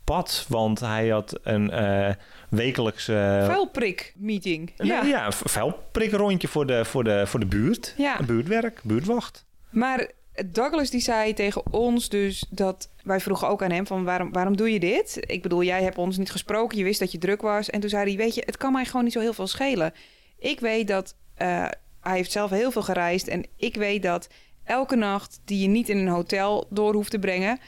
[0.07, 0.47] pad.
[0.49, 2.15] Want hij had een eh
[2.49, 3.43] wekelijkse...
[3.47, 4.73] Vuilprik meeting.
[4.77, 5.03] Nee, Ja.
[5.05, 7.95] ja, een vuilprikrondje voor de, voor, de, voor de buurt.
[7.97, 8.23] Ja.
[8.27, 9.45] Buurtwerk, buurtwacht.
[9.71, 10.11] Maar
[10.47, 12.89] Douglas die zei tegen ons dus dat...
[13.03, 15.17] Wij vroegen ook aan hem van waarom, waarom doe je dit?
[15.21, 16.79] Ik bedoel, jij hebt ons niet gesproken.
[16.79, 17.71] Je wist dat je druk was.
[17.71, 19.93] En toen zei hij, weet je, het kan mij gewoon niet zo heel veel schelen.
[20.39, 21.15] Ik weet dat...
[21.35, 21.67] eh,
[22.01, 23.29] hij heeft zelf heel veel gereisd.
[23.29, 24.29] En ik weet dat
[24.65, 27.59] elke nacht die je niet in een hotel door hoeft te brengen...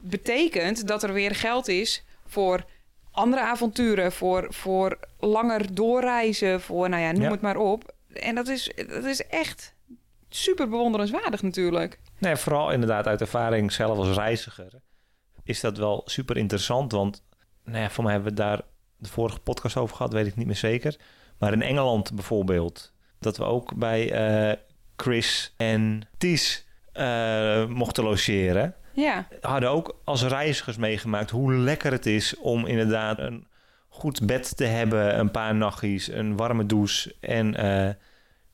[0.00, 2.64] betekent dat er weer geld is voor
[3.10, 4.12] andere avonturen.
[4.12, 6.60] Voor, voor langer doorreizen.
[6.60, 7.30] Voor, nou ja, noem Ja.
[7.30, 7.94] het maar op.
[8.12, 9.74] En dat is, dat is echt
[10.28, 11.98] super bewonderenswaardig natuurlijk.
[12.18, 14.80] Nee, vooral inderdaad uit ervaring zelf als reiziger
[15.44, 16.92] is dat wel super interessant.
[16.92, 17.22] Want
[17.64, 18.60] nou ja, voor mij hebben we daar
[18.96, 20.96] de vorige podcast over gehad, weet ik niet meer zeker.
[21.38, 24.56] Maar in Engeland bijvoorbeeld, dat we ook bij eh,
[24.96, 28.74] Chris en Ties eh, mochten logeren.
[28.96, 33.46] Ja, Hadden ook als reizigers meegemaakt hoe lekker het is om inderdaad een
[33.88, 37.94] goed bed te hebben, een paar nachtjes, een warme douche en eh,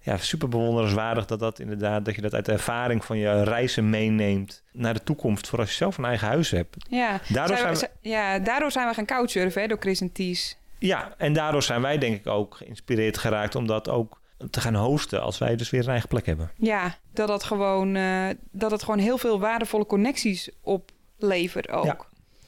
[0.00, 3.90] ja, super bewonderenswaardig dat dat inderdaad dat je dat uit de ervaring van je reizen
[3.90, 6.76] meeneemt naar de toekomst voor als je zelf een eigen huis hebt.
[6.88, 7.20] ja.
[7.28, 10.56] Daardoor Zijn we- zijn ja, daardoor zijn we gaan couchsurfen hè, door Chris en Ties.
[10.78, 14.74] Ja, en daardoor zijn wij denk ik ook geïnspireerd geraakt om dat ook te gaan
[14.74, 16.50] hosten als wij dus weer een eigen plek hebben.
[16.56, 21.84] Ja, dat het gewoon, eh, dat het gewoon heel veel waardevolle connecties oplevert ook.
[21.84, 21.98] Ja.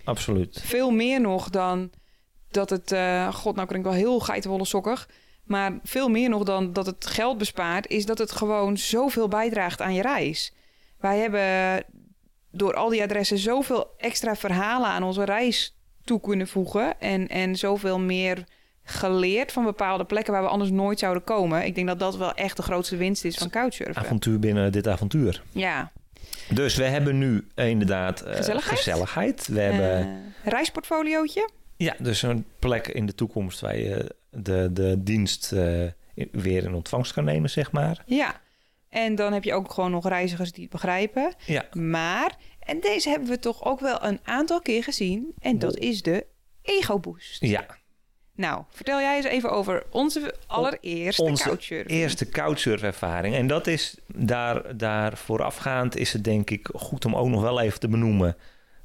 [0.05, 0.61] Absoluut.
[0.65, 1.91] Veel meer nog dan
[2.51, 2.93] dat het...
[2.93, 5.09] eh, God, nou klink ik wel heel geitenwolle sokkig.
[5.45, 7.89] Maar veel meer nog dan dat het geld bespaart...
[7.89, 10.55] is dat het gewoon zoveel bijdraagt aan je reis.
[10.99, 11.85] Wij hebben
[12.51, 17.01] door al die adressen zoveel extra verhalen aan onze reis toe kunnen voegen.
[17.01, 18.45] En, en zoveel meer
[18.85, 21.65] geleerd van bepaalde plekken waar we anders nooit zouden komen.
[21.65, 24.03] Ik denk dat dat wel echt de grootste winst is van couchsurfen.
[24.03, 25.43] Avontuur binnen dit avontuur.
[25.53, 25.93] Ja.
[26.49, 28.79] Dus we hebben nu inderdaad eh, Gezelligheid?
[28.79, 29.47] gezelligheid.
[29.47, 30.01] We hebben
[30.45, 31.49] Eh, reisportfoliootje.
[31.77, 35.83] ja, dus een plek in de toekomst waar je de, de dienst eh,
[36.33, 38.03] weer in ontvangst kan nemen, zeg maar.
[38.07, 38.41] Ja.
[38.89, 41.35] En dan heb je ook gewoon nog reizigers die het begrijpen.
[41.47, 45.33] Ja, Maar, en deze hebben we toch ook wel een aantal keer gezien.
[45.41, 46.27] En dat is de
[46.63, 47.41] Ego Boost.
[47.45, 47.67] ja.
[48.37, 51.91] Nou, vertel jij eens even over onze allereerste onze couchsurfing.
[51.91, 53.35] eerste couchsurfervaring.
[53.35, 57.61] En dat is daar, daar voorafgaand is het denk ik goed om ook nog wel
[57.61, 58.37] even te benoemen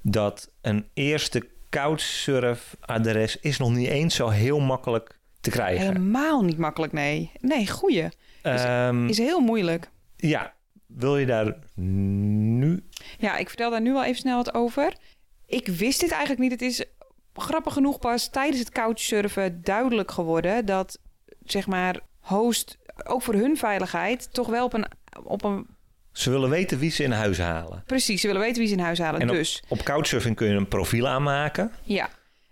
[0.02, 5.86] dat een eerste couchsurf-adres is nog niet eens zo heel makkelijk te krijgen.
[5.86, 7.32] Helemaal niet makkelijk, nee.
[7.40, 8.08] Nee, goeie.
[8.42, 9.90] Ehm, Is heel moeilijk.
[10.16, 10.54] ja,
[10.88, 12.84] wil je daar nu...
[13.18, 14.94] Ja, ik vertel daar nu wel even snel wat over.
[15.46, 16.52] Ik wist dit eigenlijk niet.
[16.52, 16.84] Het is
[17.39, 20.99] grappig genoeg pas tijdens het couchsurfen duidelijk geworden dat
[21.45, 24.86] zeg maar host ook voor hun veiligheid toch wel op een
[25.23, 25.67] op een
[26.12, 27.84] Ze willen weten wie ze in huis halen.
[27.86, 29.21] precies ze willen weten wie ze in huis halen.
[29.21, 31.71] En op- dus Op Couchsurfing kun je een profiel aanmaken.
[31.84, 32.10] ja.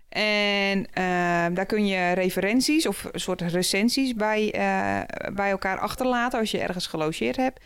[0.08, 6.38] En ehm, daar kun je referenties of een soort recensies bij, eh, bij elkaar achterlaten
[6.38, 7.60] als je ergens gelogeerd hebt.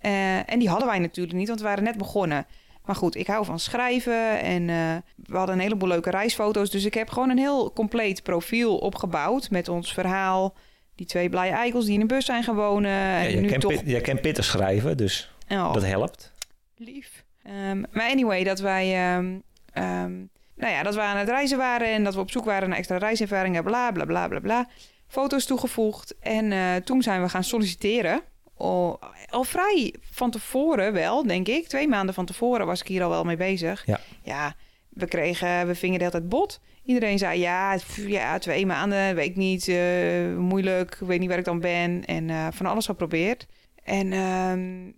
[0.00, 2.46] Eh, en die hadden wij natuurlijk niet, want we waren net begonnen.
[2.90, 6.70] Maar goed, ik hou van schrijven en eh, we hadden een heleboel leuke reisfoto's.
[6.70, 10.54] Dus ik heb gewoon een heel compleet profiel opgebouwd met ons verhaal.
[10.94, 12.90] Die twee blije eikels die in een bus zijn gaan wonen.
[12.90, 13.70] Ja, En jij, nu kent toch...
[13.70, 16.32] Pit- jij kent Pitter schrijven, dus Oh, dat helpt.
[16.76, 17.24] lief.
[17.42, 19.14] Ehm, maar anyway, dat wij...
[19.14, 19.38] ehm,
[19.72, 20.12] ehm,
[20.56, 22.78] nou ja, dat we aan het reizen waren en dat we op zoek waren naar
[22.78, 23.64] extra reiservaringen.
[23.64, 24.68] Bla, bla, bla, bla, bla.
[25.08, 26.14] Foto's toegevoegd.
[26.20, 28.20] En eh, toen zijn we gaan solliciteren.
[28.60, 31.68] Al, al vrij van tevoren wel, denk ik.
[31.68, 33.86] Twee maanden van tevoren was ik hier al wel mee bezig.
[33.86, 34.00] Ja.
[34.22, 34.54] Ja,
[34.88, 36.60] we kregen, we vingen de hele tijd bot.
[36.84, 41.60] Iedereen zei, ja, ja twee maanden, weet niet, eh, moeilijk, weet niet waar ik dan
[41.60, 42.04] ben.
[42.04, 43.46] En eh, van alles geprobeerd.
[43.84, 44.90] En ehm,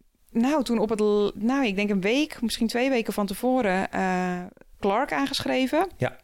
[0.43, 1.01] nou, toen op het,
[1.35, 4.41] nou, ik denk een week, misschien twee weken van tevoren, eh,
[4.81, 5.89] Clark aangeschreven.
[5.97, 6.17] Ja.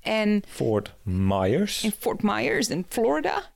[0.00, 1.84] En Fort Myers.
[1.84, 3.49] in Fort Myers in Florida.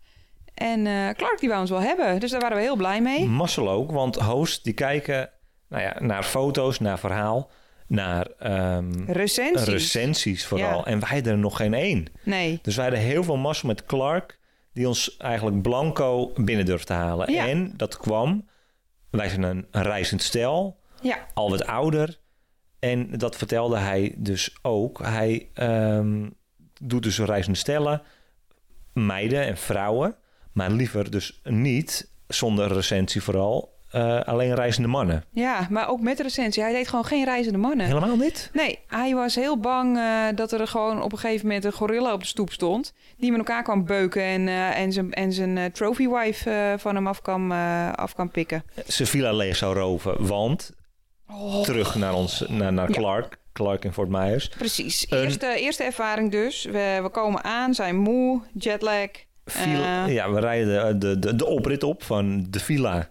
[0.55, 3.27] En eh, Clark die wou ons wel hebben, dus daar waren we heel blij mee.
[3.27, 5.31] Mazzel ook, want hosts die kijken
[5.69, 7.51] nou ja, naar foto's, naar verhaal,
[7.87, 9.69] naar ehm, Recensies.
[9.69, 10.79] recensies vooral.
[10.79, 10.85] Ja.
[10.85, 12.07] En wij hadden er nog geen één.
[12.23, 12.59] nee.
[12.62, 14.38] Dus wij hadden heel veel mazzel met Clark,
[14.73, 17.33] die ons eigenlijk blanco binnen durfde te halen.
[17.33, 17.49] Ja.
[17.49, 18.49] En dat kwam,
[19.11, 22.19] wij zijn een, een reizend stel, Ja, al wat ouder.
[22.79, 24.99] En dat vertelde hij dus ook.
[25.03, 26.29] Hij ehm,
[26.83, 28.03] doet dus reizende stellen,
[28.93, 30.17] meiden en vrouwen.
[30.55, 35.25] Maar liever dus niet, zonder recensie vooral, eh, alleen reizende mannen.
[35.31, 36.62] ja, maar ook met recensie.
[36.62, 37.87] Hij deed gewoon geen reizende mannen.
[37.87, 38.51] Helemaal niet?
[38.53, 42.12] Nee, hij was heel bang eh, dat er gewoon op een gegeven moment een gorilla
[42.12, 42.93] op de stoep stond.
[43.17, 47.07] Die met elkaar kwam beuken en, eh, en zijn, en zijn trophy wife van hem
[47.07, 47.51] af kan,
[47.95, 48.64] af kan pikken.
[48.87, 50.71] Zijn villa leeg zou roven, want
[51.62, 52.95] terug naar, ons, naar, naar Ja.
[52.95, 53.38] Clark.
[53.53, 54.49] Clark in Fort Myers.
[54.49, 55.07] Precies.
[55.11, 56.64] Een- Eerste, eerste ervaring dus.
[56.64, 59.07] We, we komen aan, zijn moe, jetlag.
[59.44, 60.12] Villa- Eh.
[60.14, 63.09] ja, we rijden de, de, de oprit op van de villa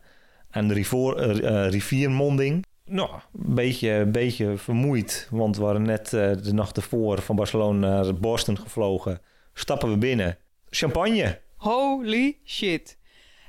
[0.52, 2.65] aan de eh, riviermonding.
[2.86, 7.88] Nou, een beetje, beetje vermoeid, want we waren net eh, de nacht ervoor van Barcelona
[8.02, 9.22] naar Boston gevlogen.
[9.54, 10.38] Stappen we binnen.
[10.69, 11.39] Champagne.
[11.56, 12.98] Holy shit.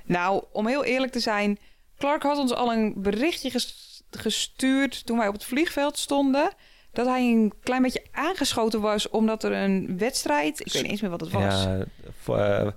[0.05, 1.59] Nou, om heel eerlijk te zijn,
[1.99, 6.51] Clark had ons al een berichtje ges- gestuurd toen wij op het vliegveld stonden.
[6.95, 11.01] Dat hij een klein beetje aangeschoten was omdat er een wedstrijd, ik weet niet eens
[11.01, 11.63] meer wat het was.
[11.65, 11.85] Ja,
[12.21, 12.71] voor, eh,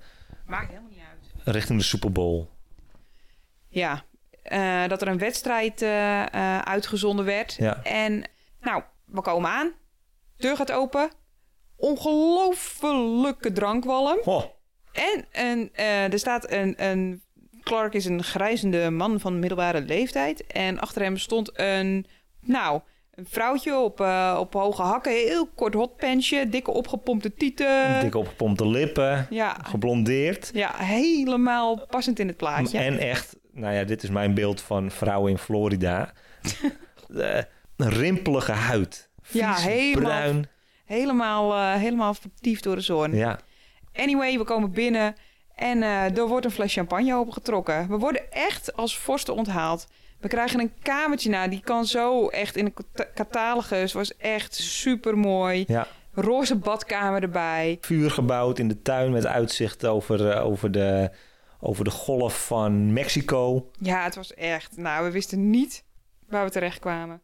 [0.45, 1.55] Maakt helemaal niet uit.
[1.55, 2.47] richting de Super Bowl.
[3.67, 4.03] Ja,
[4.41, 6.23] eh, dat er een wedstrijd eh,
[6.57, 7.53] uitgezonden werd.
[7.59, 7.83] Ja.
[7.83, 8.29] En
[8.61, 9.71] nou, we komen aan.
[10.37, 11.09] Deur gaat open.
[11.75, 14.19] Ongelofelijke drankwalm.
[14.23, 14.43] Oh,
[14.91, 17.21] En een, eh, er staat een, een...
[17.63, 20.47] Clark is een grijzende man van middelbare leeftijd.
[20.47, 22.05] En achter hem stond een...
[22.41, 22.81] Nou,
[23.17, 25.11] een vrouwtje op, eh, op hoge hakken.
[25.11, 26.49] Heel kort hotpensje.
[26.49, 27.99] Dikke opgepompte tieten.
[28.01, 30.49] dik opgepompte lippen, Ja, geblondeerd.
[30.53, 32.77] ja, helemaal passend in het plaatje.
[32.77, 36.11] En echt, nou ja, dit is mijn beeld van vrouwen in Florida.
[37.17, 37.41] Eh,
[37.77, 39.09] een rimpelige huid.
[39.29, 40.47] Ja, helemaal- bruin.
[40.85, 43.15] Helemaal, eh, helemaal vertiefd door de zon.
[43.15, 43.39] Ja,
[43.95, 45.15] Anyway, we komen binnen
[45.55, 47.87] en er wordt een fles champagne opengetrokken.
[47.89, 49.87] We worden echt als vorsten onthaald.
[50.19, 53.93] We krijgen een kamertje na, die kan zo echt in een cat- catalogus.
[53.93, 55.63] Was echt super mooi.
[55.67, 55.87] ja.
[56.13, 57.77] Roze badkamer erbij.
[57.81, 61.11] Vuur gebouwd in de tuin met uitzicht over, eh, over, de,
[61.59, 63.69] over de golf van Mexico.
[63.79, 64.77] Ja, het was echt.
[64.77, 65.83] Nou, we wisten niet
[66.29, 67.21] waar we terecht kwamen.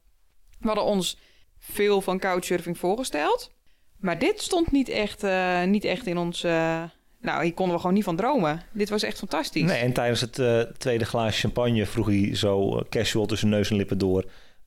[0.60, 1.18] We hadden ons
[1.60, 3.52] veel van couchsurfing voorgesteld.
[4.00, 6.44] Maar dit stond niet echt, eh, niet echt in ons.
[6.44, 6.84] eh,
[7.24, 8.62] nou, hier konden we gewoon niet van dromen.
[8.72, 9.64] Dit was echt fantastisch.
[9.64, 13.70] Nee, en tijdens het eh, tweede glaasje champagne vroeg hij zo eh, casual tussen neus
[13.70, 14.24] en lippen door.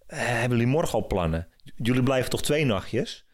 [0.06, 1.48] "Eh, hebben jullie morgen al plannen?
[1.76, 3.24] Jullie blijven toch twee nachtjes?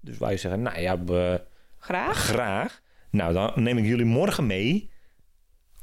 [0.00, 1.42] Dus wij zeggen, nou ja, we-
[1.78, 2.16] Graag.
[2.18, 2.80] graag.
[3.10, 4.90] Nou, dan neem ik jullie morgen mee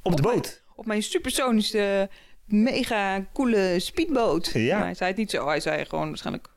[0.01, 0.63] op de boot.
[0.75, 2.09] op mijn supersonische,
[2.45, 4.49] mega coole speedboot.
[4.53, 4.75] Ja.
[4.77, 5.47] Maar hij zei het niet zo.
[5.47, 6.49] Hij zei gewoon waarschijnlijk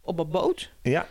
[0.00, 0.72] op een boot.
[0.82, 1.06] Ja,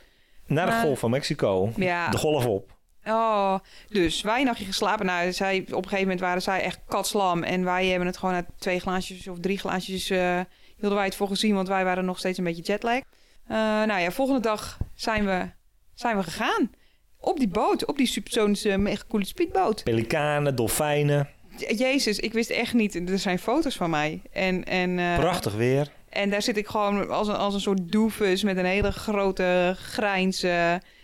[0.48, 1.72] naar de golf van Mexico.
[1.76, 2.10] Ja.
[2.10, 2.75] De golf op.
[3.08, 3.56] Oh,
[3.90, 5.06] dus wij een nachtje geslapen.
[5.06, 7.44] Nou, zij, op een gegeven moment waren zij echt katslam.
[7.44, 10.10] En wij hebben het gewoon uit twee glaasjes of drie glaasjes...
[10.10, 10.40] eh,
[10.78, 13.00] hielden wij het voor gezien, want wij waren nog steeds een beetje jetlag.
[13.48, 15.50] Eh nou ja, volgende dag zijn we
[15.94, 16.72] zijn we gegaan.
[17.20, 19.84] Op die boot, op die subsonische mega coole speedboot.
[19.84, 23.10] Pelikanen, dolfijnen, Jezus, ik wist echt niet.
[23.10, 24.22] Er zijn foto's van mij.
[24.32, 25.92] En, en, eh, prachtig weer.
[26.10, 29.76] en daar zit ik gewoon als een, als een soort doofus met een hele grote
[29.78, 30.46] grijns.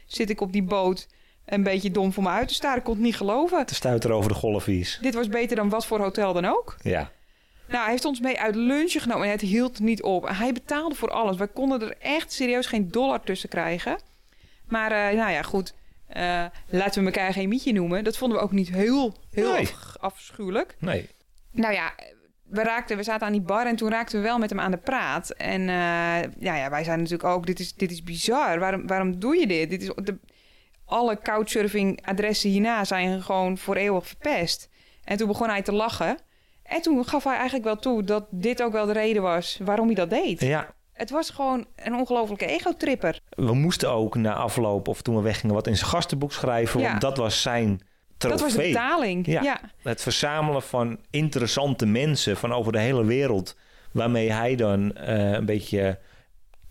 [0.06, 1.08] zit ik op die boot
[1.52, 2.78] een beetje dom voor me uit te staren.
[2.78, 3.66] Ik kon het niet geloven.
[3.66, 5.00] Te stuiteren over de golfvies.
[5.02, 6.76] Dit was beter dan wat voor hotel dan ook.
[6.82, 7.12] Ja,
[7.68, 10.28] Nou, hij heeft ons mee uit lunchen genomen en het hield niet op.
[10.30, 11.38] Hij betaalde voor alles.
[11.38, 13.98] Wij konden er echt serieus geen dollar tussen krijgen.
[14.68, 15.74] Maar eh, nou ja, goed.
[16.08, 18.04] Eh, laten we elkaar geen mietje noemen.
[18.04, 19.70] Dat vonden we ook niet heel, heel Nee.
[20.00, 20.76] afschuwelijk.
[20.80, 21.10] nee.
[21.52, 21.94] Nou ja,
[22.44, 24.72] we, raakten, we zaten aan die bar en toen raakten we wel met hem aan
[24.72, 25.30] de praat.
[25.30, 28.60] En eh, ja, ja, wij zeiden natuurlijk ook, dit is, dit is bizar.
[28.60, 29.70] Waarom, waarom doe je dit?
[29.70, 30.18] dit is de,
[30.92, 34.70] alle couchsurfing adressen hierna zijn gewoon voor eeuwig verpest.
[35.04, 36.18] En toen begon hij te lachen.
[36.64, 39.86] En toen gaf hij eigenlijk wel toe dat dit ook wel de reden was waarom
[39.86, 40.42] hij dat deed.
[40.42, 43.20] Ja, Het was gewoon een ongelofelijke egotripper.
[43.30, 46.80] we moesten ook na afloop of toen we weggingen wat in zijn gastenboek schrijven.
[46.80, 46.88] Ja.
[46.90, 47.82] Want dat was zijn
[48.18, 48.38] trofee.
[48.38, 49.26] Dat was de betaling.
[49.28, 49.42] Ja.
[49.42, 49.60] Ja.
[49.84, 53.58] Het verzamelen van interessante mensen van over de hele wereld.
[53.92, 56.00] Waarmee hij dan eh, een beetje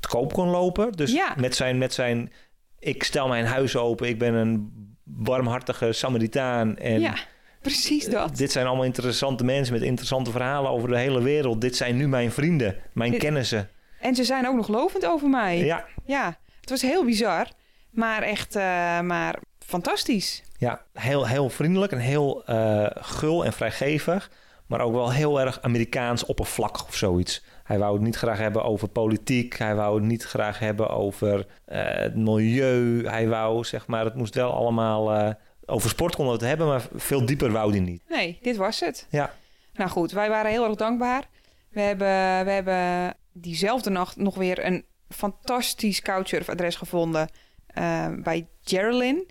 [0.01, 0.93] te koop kon lopen.
[0.93, 1.35] Dus Ja.
[1.37, 2.33] met, zijn, met zijn,
[2.81, 4.09] ik stel mijn huis open.
[4.09, 4.73] Ik ben een
[5.05, 6.77] warmhartige Samaritaan.
[6.77, 7.15] En ja,
[7.63, 8.37] precies dat.
[8.37, 11.61] dit zijn allemaal interessante mensen met interessante verhalen over de hele wereld.
[11.61, 13.69] Dit zijn nu mijn vrienden, mijn Dit- kennissen.
[14.01, 15.59] En ze zijn ook nog lovend over mij.
[15.59, 17.47] Ja, Ja, het was heel bizar.
[17.91, 20.43] Maar echt, eh, maar fantastisch.
[20.59, 24.31] ja heel, heel vriendelijk en heel eh, gul en vrijgevig.
[24.67, 27.45] Maar ook wel heel erg Amerikaans oppervlakkig of zoiets.
[27.71, 29.59] Hij wou het niet graag hebben over politiek.
[29.59, 33.07] Hij wou het niet graag hebben over eh, het milieu.
[33.07, 35.13] Hij wou, zeg maar, het moest wel allemaal...
[35.13, 35.31] eh,
[35.65, 38.03] over sport konden we het hebben, maar veel dieper wou hij niet.
[38.09, 39.07] Nee, dit was het.
[39.11, 39.35] Ja,
[39.75, 41.29] Nou goed, wij waren heel erg dankbaar.
[41.69, 47.29] We hebben, we hebben diezelfde nacht nog weer een fantastisch couchsurfadres gevonden
[47.67, 49.27] eh, bij Geraldine.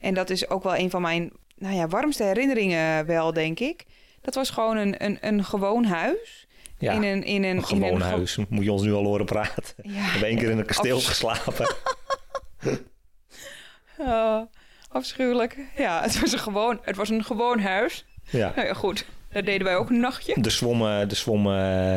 [0.00, 3.84] En dat is ook wel een van mijn nou ja, warmste herinneringen wel, denk ik.
[4.20, 6.43] Dat was gewoon een, een, een gewoon huis.
[6.84, 6.92] Ja.
[6.92, 8.38] In een, in een, een gewoon in een huis.
[8.48, 9.74] Moet je ons nu al horen praten.
[9.82, 9.90] Ja.
[9.90, 11.66] We hebben één keer in een kasteel geslapen.
[13.98, 14.40] Oh,
[14.88, 15.58] afschuwelijk.
[15.76, 18.04] Ja, het was een gewoon, het was een gewoon huis.
[18.30, 18.52] Ja.
[18.56, 19.06] Nou ja, goed.
[19.32, 20.40] Daar deden wij ook een nachtje.
[20.40, 21.96] De zwommen, de zwommen,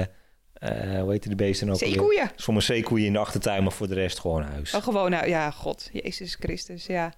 [0.53, 1.77] eh, hoe heet die beesten ook?
[1.77, 2.31] Zeekoeien.
[2.35, 4.73] Zwommen zeekoeien in de achtertuin, maar voor de rest gewoon huis.
[4.73, 7.13] Oh, gewoon, nou ja, God, Jezus Christus, ja.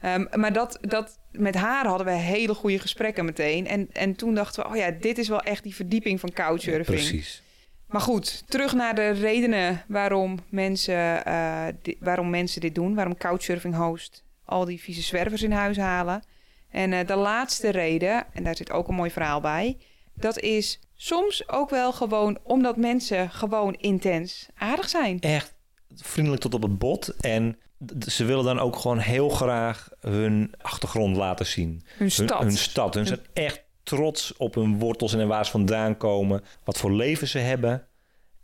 [0.00, 3.66] Ehm, maar dat, dat, met haar hadden we hele goede gesprekken meteen.
[3.66, 6.86] En, en toen dachten we, oh ja, dit is wel echt die verdieping van couchsurfing.
[6.98, 7.42] Precies.
[7.86, 12.94] Maar goed, terug naar de redenen waarom mensen, eh, di- waarom mensen dit doen.
[12.94, 16.22] Waarom couchsurfing host al die vieze zwervers in huis halen.
[16.70, 19.76] En eh, de laatste reden, en daar zit ook een mooi verhaal bij...
[20.14, 25.20] dat is soms ook wel gewoon omdat mensen gewoon intens aardig zijn.
[25.20, 25.54] Echt
[25.94, 27.08] vriendelijk tot op het bot.
[27.08, 27.58] En
[28.06, 31.82] ze willen dan ook gewoon heel graag hun achtergrond laten zien.
[31.96, 32.38] Hun stad.
[32.38, 32.94] Hun, hun stad.
[32.94, 36.44] Hun zijn echt trots op hun wortels en waar ze vandaan komen.
[36.64, 37.86] Wat voor leven ze hebben.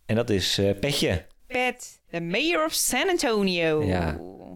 [0.07, 1.27] En dat is eh, Petje.
[1.47, 3.83] Pet, de mayor of San Antonio.
[3.83, 4.07] Ja.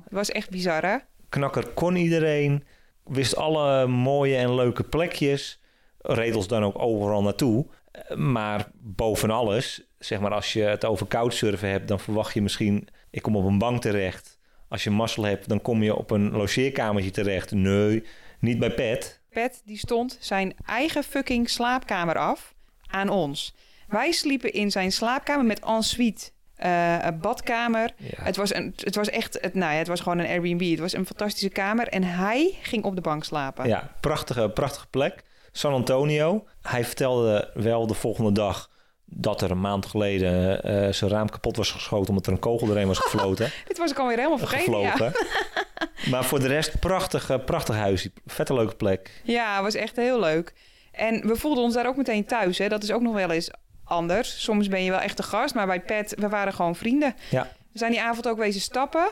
[0.04, 0.96] Het was echt bizar, hè?
[1.28, 2.64] Knakker kon iedereen.
[3.04, 5.60] Wist alle mooie en leuke plekjes.
[5.98, 7.66] Reed ons dan ook overal naartoe.
[8.14, 12.88] Maar boven alles, zeg maar, als je het over couchsurfen hebt, dan verwacht je misschien,
[13.10, 14.38] ik kom op een bank terecht.
[14.68, 17.50] Als je mazzel hebt, dan kom je op een logeerkamertje terecht.
[17.50, 18.04] Nee,
[18.40, 19.20] niet bij Pet.
[19.30, 22.54] Pet, die stond zijn eigen fucking slaapkamer af
[22.86, 23.54] aan ons.
[23.88, 27.90] Wij sliepen in zijn slaapkamer met ensuite eh, een badkamer.
[27.96, 28.22] Ja.
[28.22, 30.70] Het, was een, het was echt, het, nou ja, het was gewoon een Airbnb.
[30.70, 33.68] Het was een fantastische kamer en hij ging op de bank slapen.
[33.68, 35.24] Ja, prachtige, prachtige plek.
[35.56, 36.44] San Antonio.
[36.62, 38.70] Hij vertelde wel de volgende dag
[39.04, 42.68] dat er een maand geleden eh, zijn raam kapot was geschoten omdat er een kogel
[42.68, 43.50] erheen was gefloten.
[43.68, 44.80] Dit was ik alweer helemaal vergeten.
[44.80, 44.94] Ja.
[46.10, 48.08] maar voor de rest prachtig, prachtig huis.
[48.26, 49.22] Vette leuke plek.
[49.24, 50.54] ja, het was echt heel leuk.
[50.92, 52.58] En we voelden ons daar ook meteen thuis.
[52.58, 52.68] Hè.
[52.68, 53.50] Dat is ook nog wel eens
[53.84, 54.42] anders.
[54.42, 57.14] Soms ben je wel echt een gast, maar bij Pet, we waren gewoon vrienden.
[57.30, 59.08] Ja, We zijn die avond ook wezen stappen.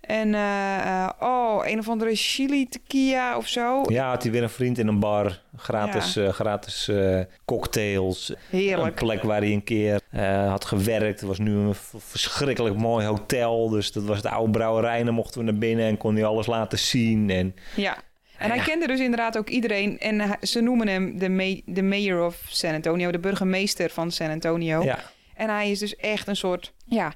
[0.00, 3.82] En eh, eh, oh, een of andere chili tequila of zo.
[3.86, 5.40] ja had hij weer een vriend in een bar.
[5.56, 6.90] Gratis, eh, gratis
[7.44, 8.28] cocktails.
[8.28, 8.94] Een Heerlijk.
[8.94, 10.00] plek waar hij een keer
[10.48, 11.20] had gewerkt.
[11.20, 13.68] Het was nu een verschrikkelijk mooi hotel.
[13.68, 15.02] Dus dat was de oude brouwerij.
[15.04, 17.30] Dan mochten we naar binnen en kon hij alles laten zien.
[17.30, 17.96] En Ja.
[18.38, 19.98] En hij kende dus inderdaad ook iedereen.
[19.98, 24.30] En ze noemen hem de, ma- de mayor of San Antonio, de burgemeester van San
[24.30, 24.82] Antonio.
[24.82, 24.98] ja,
[25.34, 27.12] En hij is dus echt een soort, ja,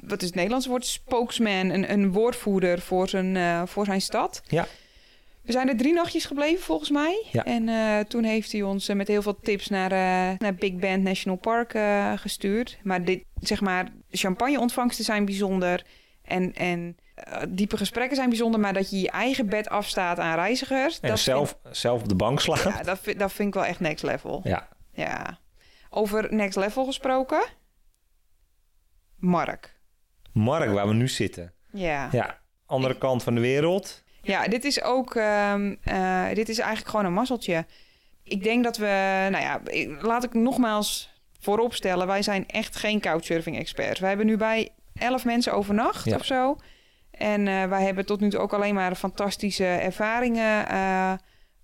[0.00, 0.86] wat is het Nederlandse woord?
[0.86, 4.42] Spokesman, een, een woordvoerder voor zijn, eh, voor zijn stad.
[4.46, 4.66] Ja.
[5.42, 7.26] We zijn er drie nachtjes gebleven volgens mij.
[7.32, 7.44] Ja.
[7.44, 9.90] En eh, toen heeft hij ons eh, met heel veel tips naar,
[10.38, 11.78] naar Big Bend National Park
[12.20, 12.78] gestuurd.
[12.82, 15.84] Maar dit, zeg maar, champagne-ontvangsten zijn bijzonder.
[16.22, 16.96] En, en
[17.48, 21.00] diepe gesprekken zijn bijzonder, maar dat je je eigen bed afstaat aan reizigers.
[21.00, 22.72] En dat zelf, zelf op de bank slaan.
[22.72, 24.40] ja, dat, vind, dat vind ik wel echt next level.
[24.44, 24.68] Ja.
[24.92, 25.38] Ja.
[25.90, 27.40] Over next level gesproken.
[29.18, 29.76] Mark.
[30.32, 31.52] Mark, waar we nu zitten.
[31.72, 32.08] Ja.
[32.12, 34.02] Ja, andere kant van de wereld.
[34.22, 35.14] Ja, dit is ook.
[35.14, 37.66] ehm, eh, dit is eigenlijk gewoon een mazzeltje.
[38.22, 38.86] Ik denk dat we.
[39.30, 42.06] Nou ja, ik- laat ik nogmaals vooropstellen.
[42.06, 44.00] Wij zijn echt geen couchsurfing-experts.
[44.00, 46.16] Wij hebben nu bij elf mensen overnacht Ja.
[46.16, 46.56] of zo.
[47.10, 51.12] En eh, wij hebben tot nu toe ook alleen maar fantastische ervaringen eh,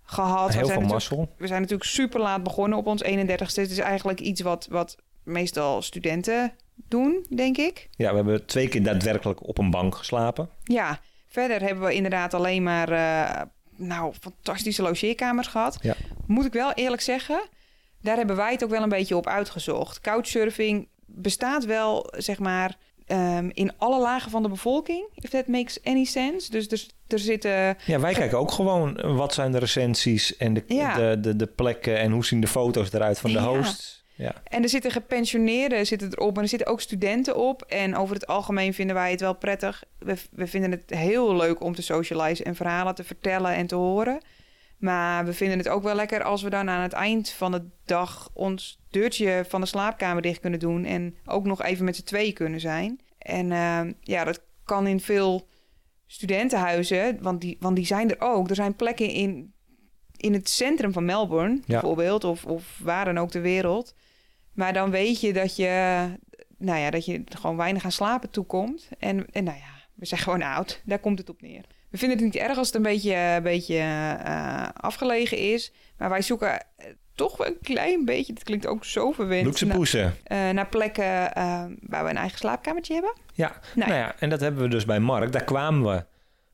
[0.03, 0.49] gehad.
[0.49, 1.35] We Heel zijn veel mazzel.
[1.39, 3.61] We zijn natuurlijk super laat begonnen op ons 31ste.
[3.61, 7.89] Het is eigenlijk iets wat, wat meestal studenten doen, denk ik.
[7.91, 10.49] Ja, we hebben twee keer daadwerkelijk op een bank geslapen.
[10.65, 13.43] Ja, verder hebben we inderdaad alleen maar eh,
[13.77, 15.79] nou, fantastische logeerkamers gehad.
[15.81, 15.95] Ja.
[16.27, 17.49] Moet ik wel eerlijk zeggen,
[18.03, 20.01] daar hebben wij het ook wel een beetje op uitgezocht.
[20.01, 25.09] Couchsurfing bestaat wel, zeg maar, ehm, in alle lagen van de bevolking.
[25.15, 26.51] If that makes any sense.
[26.51, 27.77] Dus er, er zitten...
[27.87, 30.95] Ja, wij kijken ook gewoon wat zijn de recensies en de, Ja.
[30.95, 33.47] de, de, de plekken en hoe zien de foto's eruit van de Ja.
[33.47, 34.04] hosts.
[34.15, 34.35] Ja.
[34.45, 37.63] En er zitten gepensioneerden zitten erop, maar er zitten ook studenten op.
[37.63, 39.85] En over het algemeen vinden wij het wel prettig.
[39.99, 43.75] We, we vinden het heel leuk om te socializen en verhalen te vertellen en te
[43.75, 44.21] horen.
[44.79, 47.63] Maar we vinden het ook wel lekker als we dan aan het eind van de
[47.85, 50.85] dag ons deurtje van de slaapkamer dicht kunnen doen.
[50.85, 53.01] En ook nog even met z'n twee kunnen zijn.
[53.19, 55.49] En eh, ja, dat kan in veel
[56.07, 58.49] studentenhuizen, want die, want die zijn er ook.
[58.49, 59.53] Er zijn plekken in,
[60.17, 63.95] in het centrum van Melbourne, bijvoorbeeld, of, of waar dan ook ter wereld.
[64.55, 66.05] Maar dan weet je dat je,
[66.59, 68.89] nou ja, dat je gewoon weinig aan slapen toekomt.
[68.99, 69.65] En, en nou ja,
[69.95, 70.83] we zijn gewoon oud.
[70.85, 71.65] Daar komt het op neer.
[71.91, 75.73] We vinden het niet erg als het een beetje, een beetje eh, afgelegen is.
[75.99, 79.67] Maar wij zoeken eh, toch wel een klein beetje, het klinkt ook zo verwend, Luxe
[79.67, 80.15] na- poesen.
[80.25, 83.13] eh, naar plekken eh, waar we een eigen slaapkamertje hebben.
[83.35, 85.33] Ja, Nou, nou ja, en dat hebben we dus bij Mark.
[85.33, 86.05] Daar kwamen we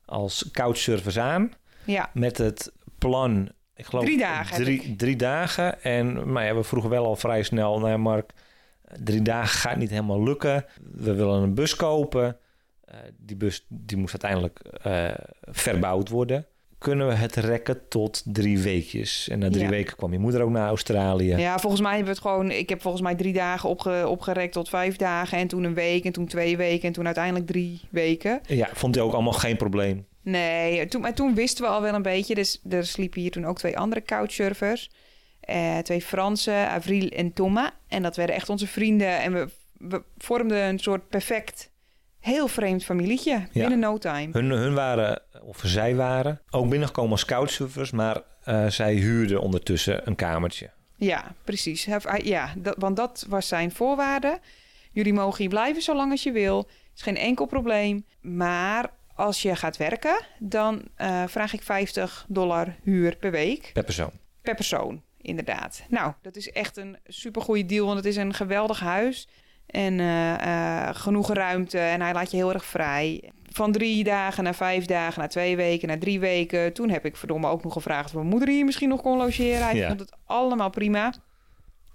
[0.05, 1.51] als couchsurfers aan
[1.85, 3.49] Ja, met het plan,
[3.81, 5.83] ik geloof Drie dagen Drie, drie dagen.
[5.83, 8.31] En maar ja, we vroegen wel al vrij snel naar Mark.
[9.03, 10.65] Drie dagen gaat niet helemaal lukken.
[10.93, 12.37] We willen een bus kopen.
[12.85, 15.09] Eh, die bus die moest uiteindelijk eh,
[15.41, 16.45] verbouwd worden.
[16.77, 19.27] Kunnen we het rekken tot drie weekjes?
[19.29, 19.69] En na drie Ja.
[19.69, 21.35] weken kwam je moeder ook naar Australië.
[21.35, 22.51] ja, volgens mij hebben we het gewoon...
[22.51, 25.37] Ik heb volgens mij drie dagen opge, opgerekt tot vijf dagen.
[25.37, 28.41] En toen een week en toen twee weken en toen uiteindelijk drie weken.
[28.47, 30.05] Ja, vond hij ook allemaal geen probleem.
[30.21, 32.35] Nee, toen, maar toen wisten we al wel een beetje.
[32.35, 34.89] Dus er sliepen hier toen ook twee andere couchsurfers.
[35.39, 37.71] Eh, twee Fransen, Avril en Thomas.
[37.87, 39.19] En dat werden echt onze vrienden.
[39.19, 41.69] En we, we vormden een soort perfect,
[42.19, 43.47] heel vreemd familietje.
[43.53, 44.29] Binnen no time.
[44.31, 47.91] Hun, hun waren, of zij waren, ook binnengekomen als couchsurfers.
[47.91, 50.69] Maar eh, zij huurden ondertussen een kamertje.
[50.95, 51.87] Ja, precies.
[52.23, 54.39] Ja, dat, want dat was zijn voorwaarde.
[54.91, 56.67] Jullie mogen hier blijven zolang als je wil.
[56.95, 58.05] is geen enkel probleem.
[58.21, 63.69] Maar als je gaat werken, dan eh, vraag ik 50 dollar huur per week.
[63.73, 64.11] Per persoon.
[64.41, 65.83] Per persoon, inderdaad.
[65.89, 69.27] Nou, dat is echt een supergoeie deal, want het is een geweldig huis.
[69.65, 73.31] En eh, eh, genoeg ruimte en hij laat je heel erg vrij.
[73.49, 76.73] Van drie dagen naar vijf dagen, naar twee weken, naar drie weken.
[76.73, 79.63] Toen heb ik verdomme ook nog gevraagd of mijn moeder hier misschien nog kon logeren.
[79.63, 79.87] Hij Ja.
[79.87, 81.07] vond het allemaal prima.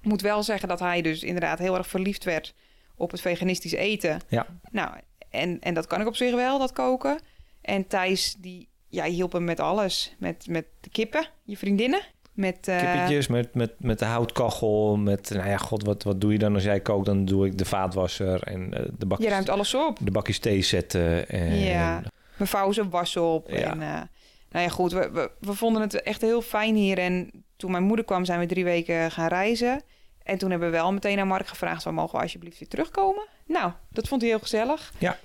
[0.01, 2.55] Ik moet wel zeggen dat hij dus inderdaad heel erg verliefd werd
[2.97, 4.21] op het veganistisch eten.
[4.29, 4.47] Ja.
[4.71, 4.91] Nou,
[5.37, 7.21] en, en dat kan ik op zich wel, dat koken.
[7.61, 10.15] En Thijs, die ja, hielp hem met alles.
[10.19, 12.01] Met, met de kippen, je vriendinnen.
[12.33, 14.97] Met, eh, Kippetjes met, met, met de houtkachel.
[14.97, 17.07] Met, nou ja, god, wat, wat doe je dan als jij kookt?
[17.07, 19.99] Dan doe ik de vaatwasser en eh, de, bakjes, je ruimt alles op.
[20.01, 21.29] de bakjes thee zetten.
[21.29, 22.03] En, Ja.
[22.39, 23.51] Vouwen zijn was op.
[23.51, 23.57] Ja.
[23.57, 24.03] En, eh,
[24.51, 24.93] nou ja, goed.
[24.93, 26.99] We, we, we vonden het echt heel fijn hier.
[26.99, 29.83] En toen mijn moeder kwam, zijn we drie weken gaan reizen.
[30.27, 31.85] En toen hebben we wel meteen aan Mark gevraagd...
[31.85, 33.27] "Waar mogen we alsjeblieft weer terugkomen?
[33.47, 34.93] Nou, dat vond hij heel gezellig.
[34.99, 35.19] Ja.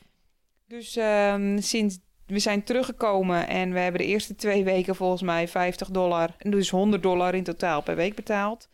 [0.67, 3.47] Dus ehm, sinds we zijn teruggekomen...
[3.47, 6.29] en we hebben de eerste twee weken volgens mij 50 dollar...
[6.37, 8.69] en dus 100 dollar in totaal per week betaald.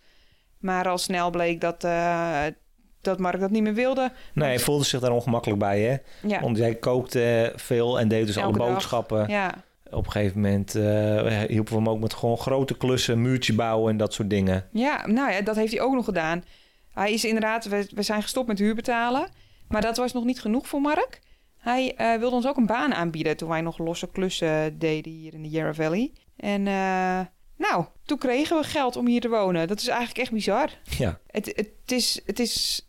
[0.59, 2.43] Maar al snel bleek dat, eh,
[3.01, 4.11] dat Mark dat niet meer wilde.
[4.33, 5.97] Nee, hij voelde zich daar ongemakkelijk bij, hè?
[6.27, 8.67] Ja, Want jij kookte veel en deed dus Elke alle dag.
[8.67, 9.29] boodschappen.
[9.29, 9.53] ja.
[9.91, 13.91] Op een gegeven moment eh hielpen we hem ook met gewoon grote klussen, muurtje bouwen
[13.91, 14.67] en dat soort dingen.
[14.71, 16.43] Ja, nou ja, dat heeft hij ook nog gedaan.
[16.93, 19.29] Hij is inderdaad, we, we zijn gestopt met huur betalen.
[19.67, 21.19] Maar dat was nog niet genoeg voor Mark.
[21.57, 25.33] Hij eh, wilde ons ook een baan aanbieden toen wij nog losse klussen deden hier
[25.33, 26.11] in de Yarra Valley.
[26.35, 27.19] En eh,
[27.57, 29.67] nou, toen kregen we geld om hier te wonen.
[29.67, 30.69] Dat is eigenlijk echt bizar.
[30.97, 32.87] Ja, Het, het, is, het, is,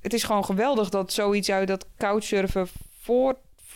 [0.00, 2.68] het is gewoon geweldig dat zoiets uit dat couchsurfen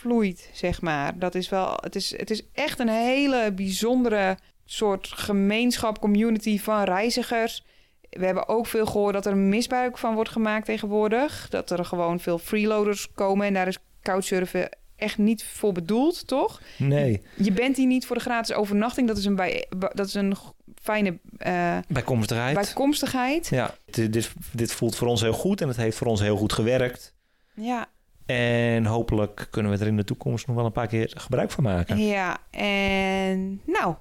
[0.05, 1.19] voortvloeit, zeg maar.
[1.19, 6.83] Dat is wel, het is, het is echt een hele bijzondere soort gemeenschap, community van
[6.83, 7.63] reizigers.
[8.09, 11.49] We hebben ook veel gehoord dat er misbruik van wordt gemaakt tegenwoordig.
[11.49, 16.61] Dat er gewoon veel freeloaders komen en daar is couchsurfen echt niet voor bedoeld, toch?
[16.77, 19.07] Nee, Je bent hier niet voor de gratis overnachting.
[19.07, 20.35] Dat is een, bij, dat is een
[20.81, 22.55] fijne eh, bijkomstigheid.
[22.55, 23.47] bijkomstigheid.
[23.47, 26.37] Ja, dit, dit, dit voelt voor ons heel goed en het heeft voor ons heel
[26.37, 27.13] goed gewerkt.
[27.53, 27.87] Ja,
[28.25, 31.63] En hopelijk kunnen we er in de toekomst nog wel een paar keer gebruik van
[31.63, 31.97] maken.
[31.97, 32.37] ja.
[32.51, 33.95] En nou,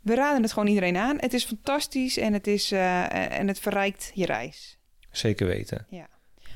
[0.00, 1.16] we raden het gewoon iedereen aan.
[1.20, 4.78] Het is fantastisch en het, is, eh, en het verrijkt je reis.
[5.10, 5.86] Zeker weten.
[5.90, 6.06] Ja.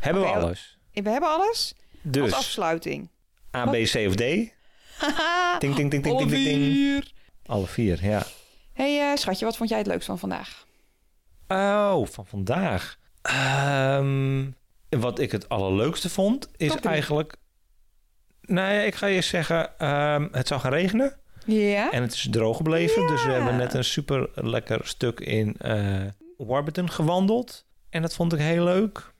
[0.01, 0.79] Hebben we alles?
[0.93, 3.09] We hebben alles als Dus afsluiting.
[3.57, 4.23] A, B, C of D?
[4.99, 7.13] Haha, Ting, ting, ting, ting, alle vier.
[7.47, 8.23] Alle vier, ja.
[8.73, 10.67] hey, eh, schatje, wat vond jij het leukst van vandaag?
[11.49, 12.97] Oh, van vandaag.
[13.23, 14.51] Ehm,
[15.01, 17.37] wat ik het allerleukste vond, is eigenlijk...
[18.41, 21.19] Nou ja, ik ga je zeggen, ehm, het zou gaan regenen.
[21.47, 21.91] Ja?
[21.93, 23.07] En het is droog gebleven.
[23.07, 26.03] Dus we hebben net een super lekker stuk in eh
[26.37, 27.67] Warburton gewandeld.
[27.91, 29.13] En dat vond ik heel leuk.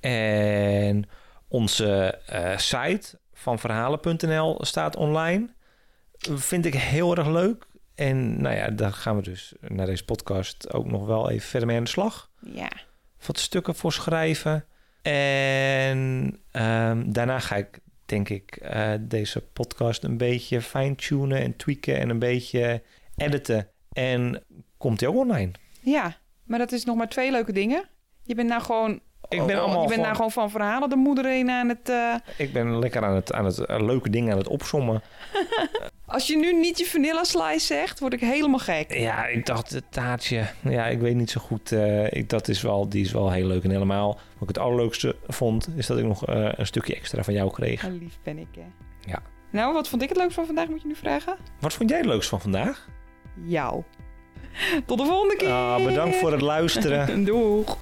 [0.00, 1.08] En
[1.48, 5.54] onze eh, site van verhalen.nl staat online.
[6.18, 7.66] Vind ik heel erg leuk.
[7.94, 11.68] En nou ja, daar gaan we dus naar deze podcast ook nog wel even verder
[11.68, 12.30] mee aan de slag.
[12.40, 12.70] Ja.
[13.26, 14.64] Wat stukken voor schrijven.
[15.02, 21.98] En ehm, daarna ga ik, denk ik, eh, deze podcast een beetje fine-tunen en tweaken
[21.98, 22.82] en een beetje
[23.16, 23.68] editen.
[23.92, 24.44] En
[24.76, 25.50] komt die ook online?
[25.80, 27.88] Ja, maar dat is nog maar twee leuke dingen.
[28.22, 29.00] Je bent nou gewoon...
[29.32, 31.68] Ik ben oh, allemaal je bent gewoon- nou gewoon van verhalen de moeder in aan
[31.68, 31.88] het...
[31.88, 35.02] eh, Ik ben lekker aan het, aan het eh, leuke dingen aan het opsommen.
[36.06, 38.94] Als je nu niet je vanilla slice zegt, word ik helemaal gek.
[38.94, 40.44] Ja, ik dacht het taartje.
[40.60, 41.72] Ja, ik weet niet zo goed.
[41.72, 43.64] eh, ik, dat is wel, die is wel heel leuk.
[43.64, 47.34] En helemaal, wat ik het allerleukste vond, is dat ik nog een stukje extra van
[47.34, 47.82] jou kreeg.
[47.86, 48.64] Lief ben ik, hè?
[49.12, 49.18] Ja.
[49.50, 51.36] Nou, wat vond ik het leukst van vandaag, moet je nu vragen?
[51.60, 52.88] Wat vond jij het leukst van vandaag?
[53.44, 53.82] Jou.
[54.86, 55.48] Tot de volgende keer.
[55.50, 57.24] Ah, bedankt voor het luisteren.
[57.24, 57.76] Doeg.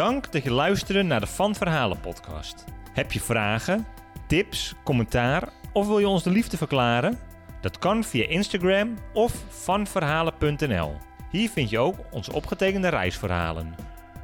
[0.00, 2.64] Dank dat je luisterde naar de Van Verhalen podcast.
[2.92, 3.86] Heb je vragen,
[4.26, 7.18] tips, commentaar of wil je ons de liefde verklaren?
[7.60, 10.96] Dat kan via Instagram of vanverhalen.nl.
[11.30, 13.74] Hier vind je ook onze opgetekende reisverhalen.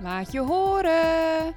[0.00, 1.54] Laat je horen.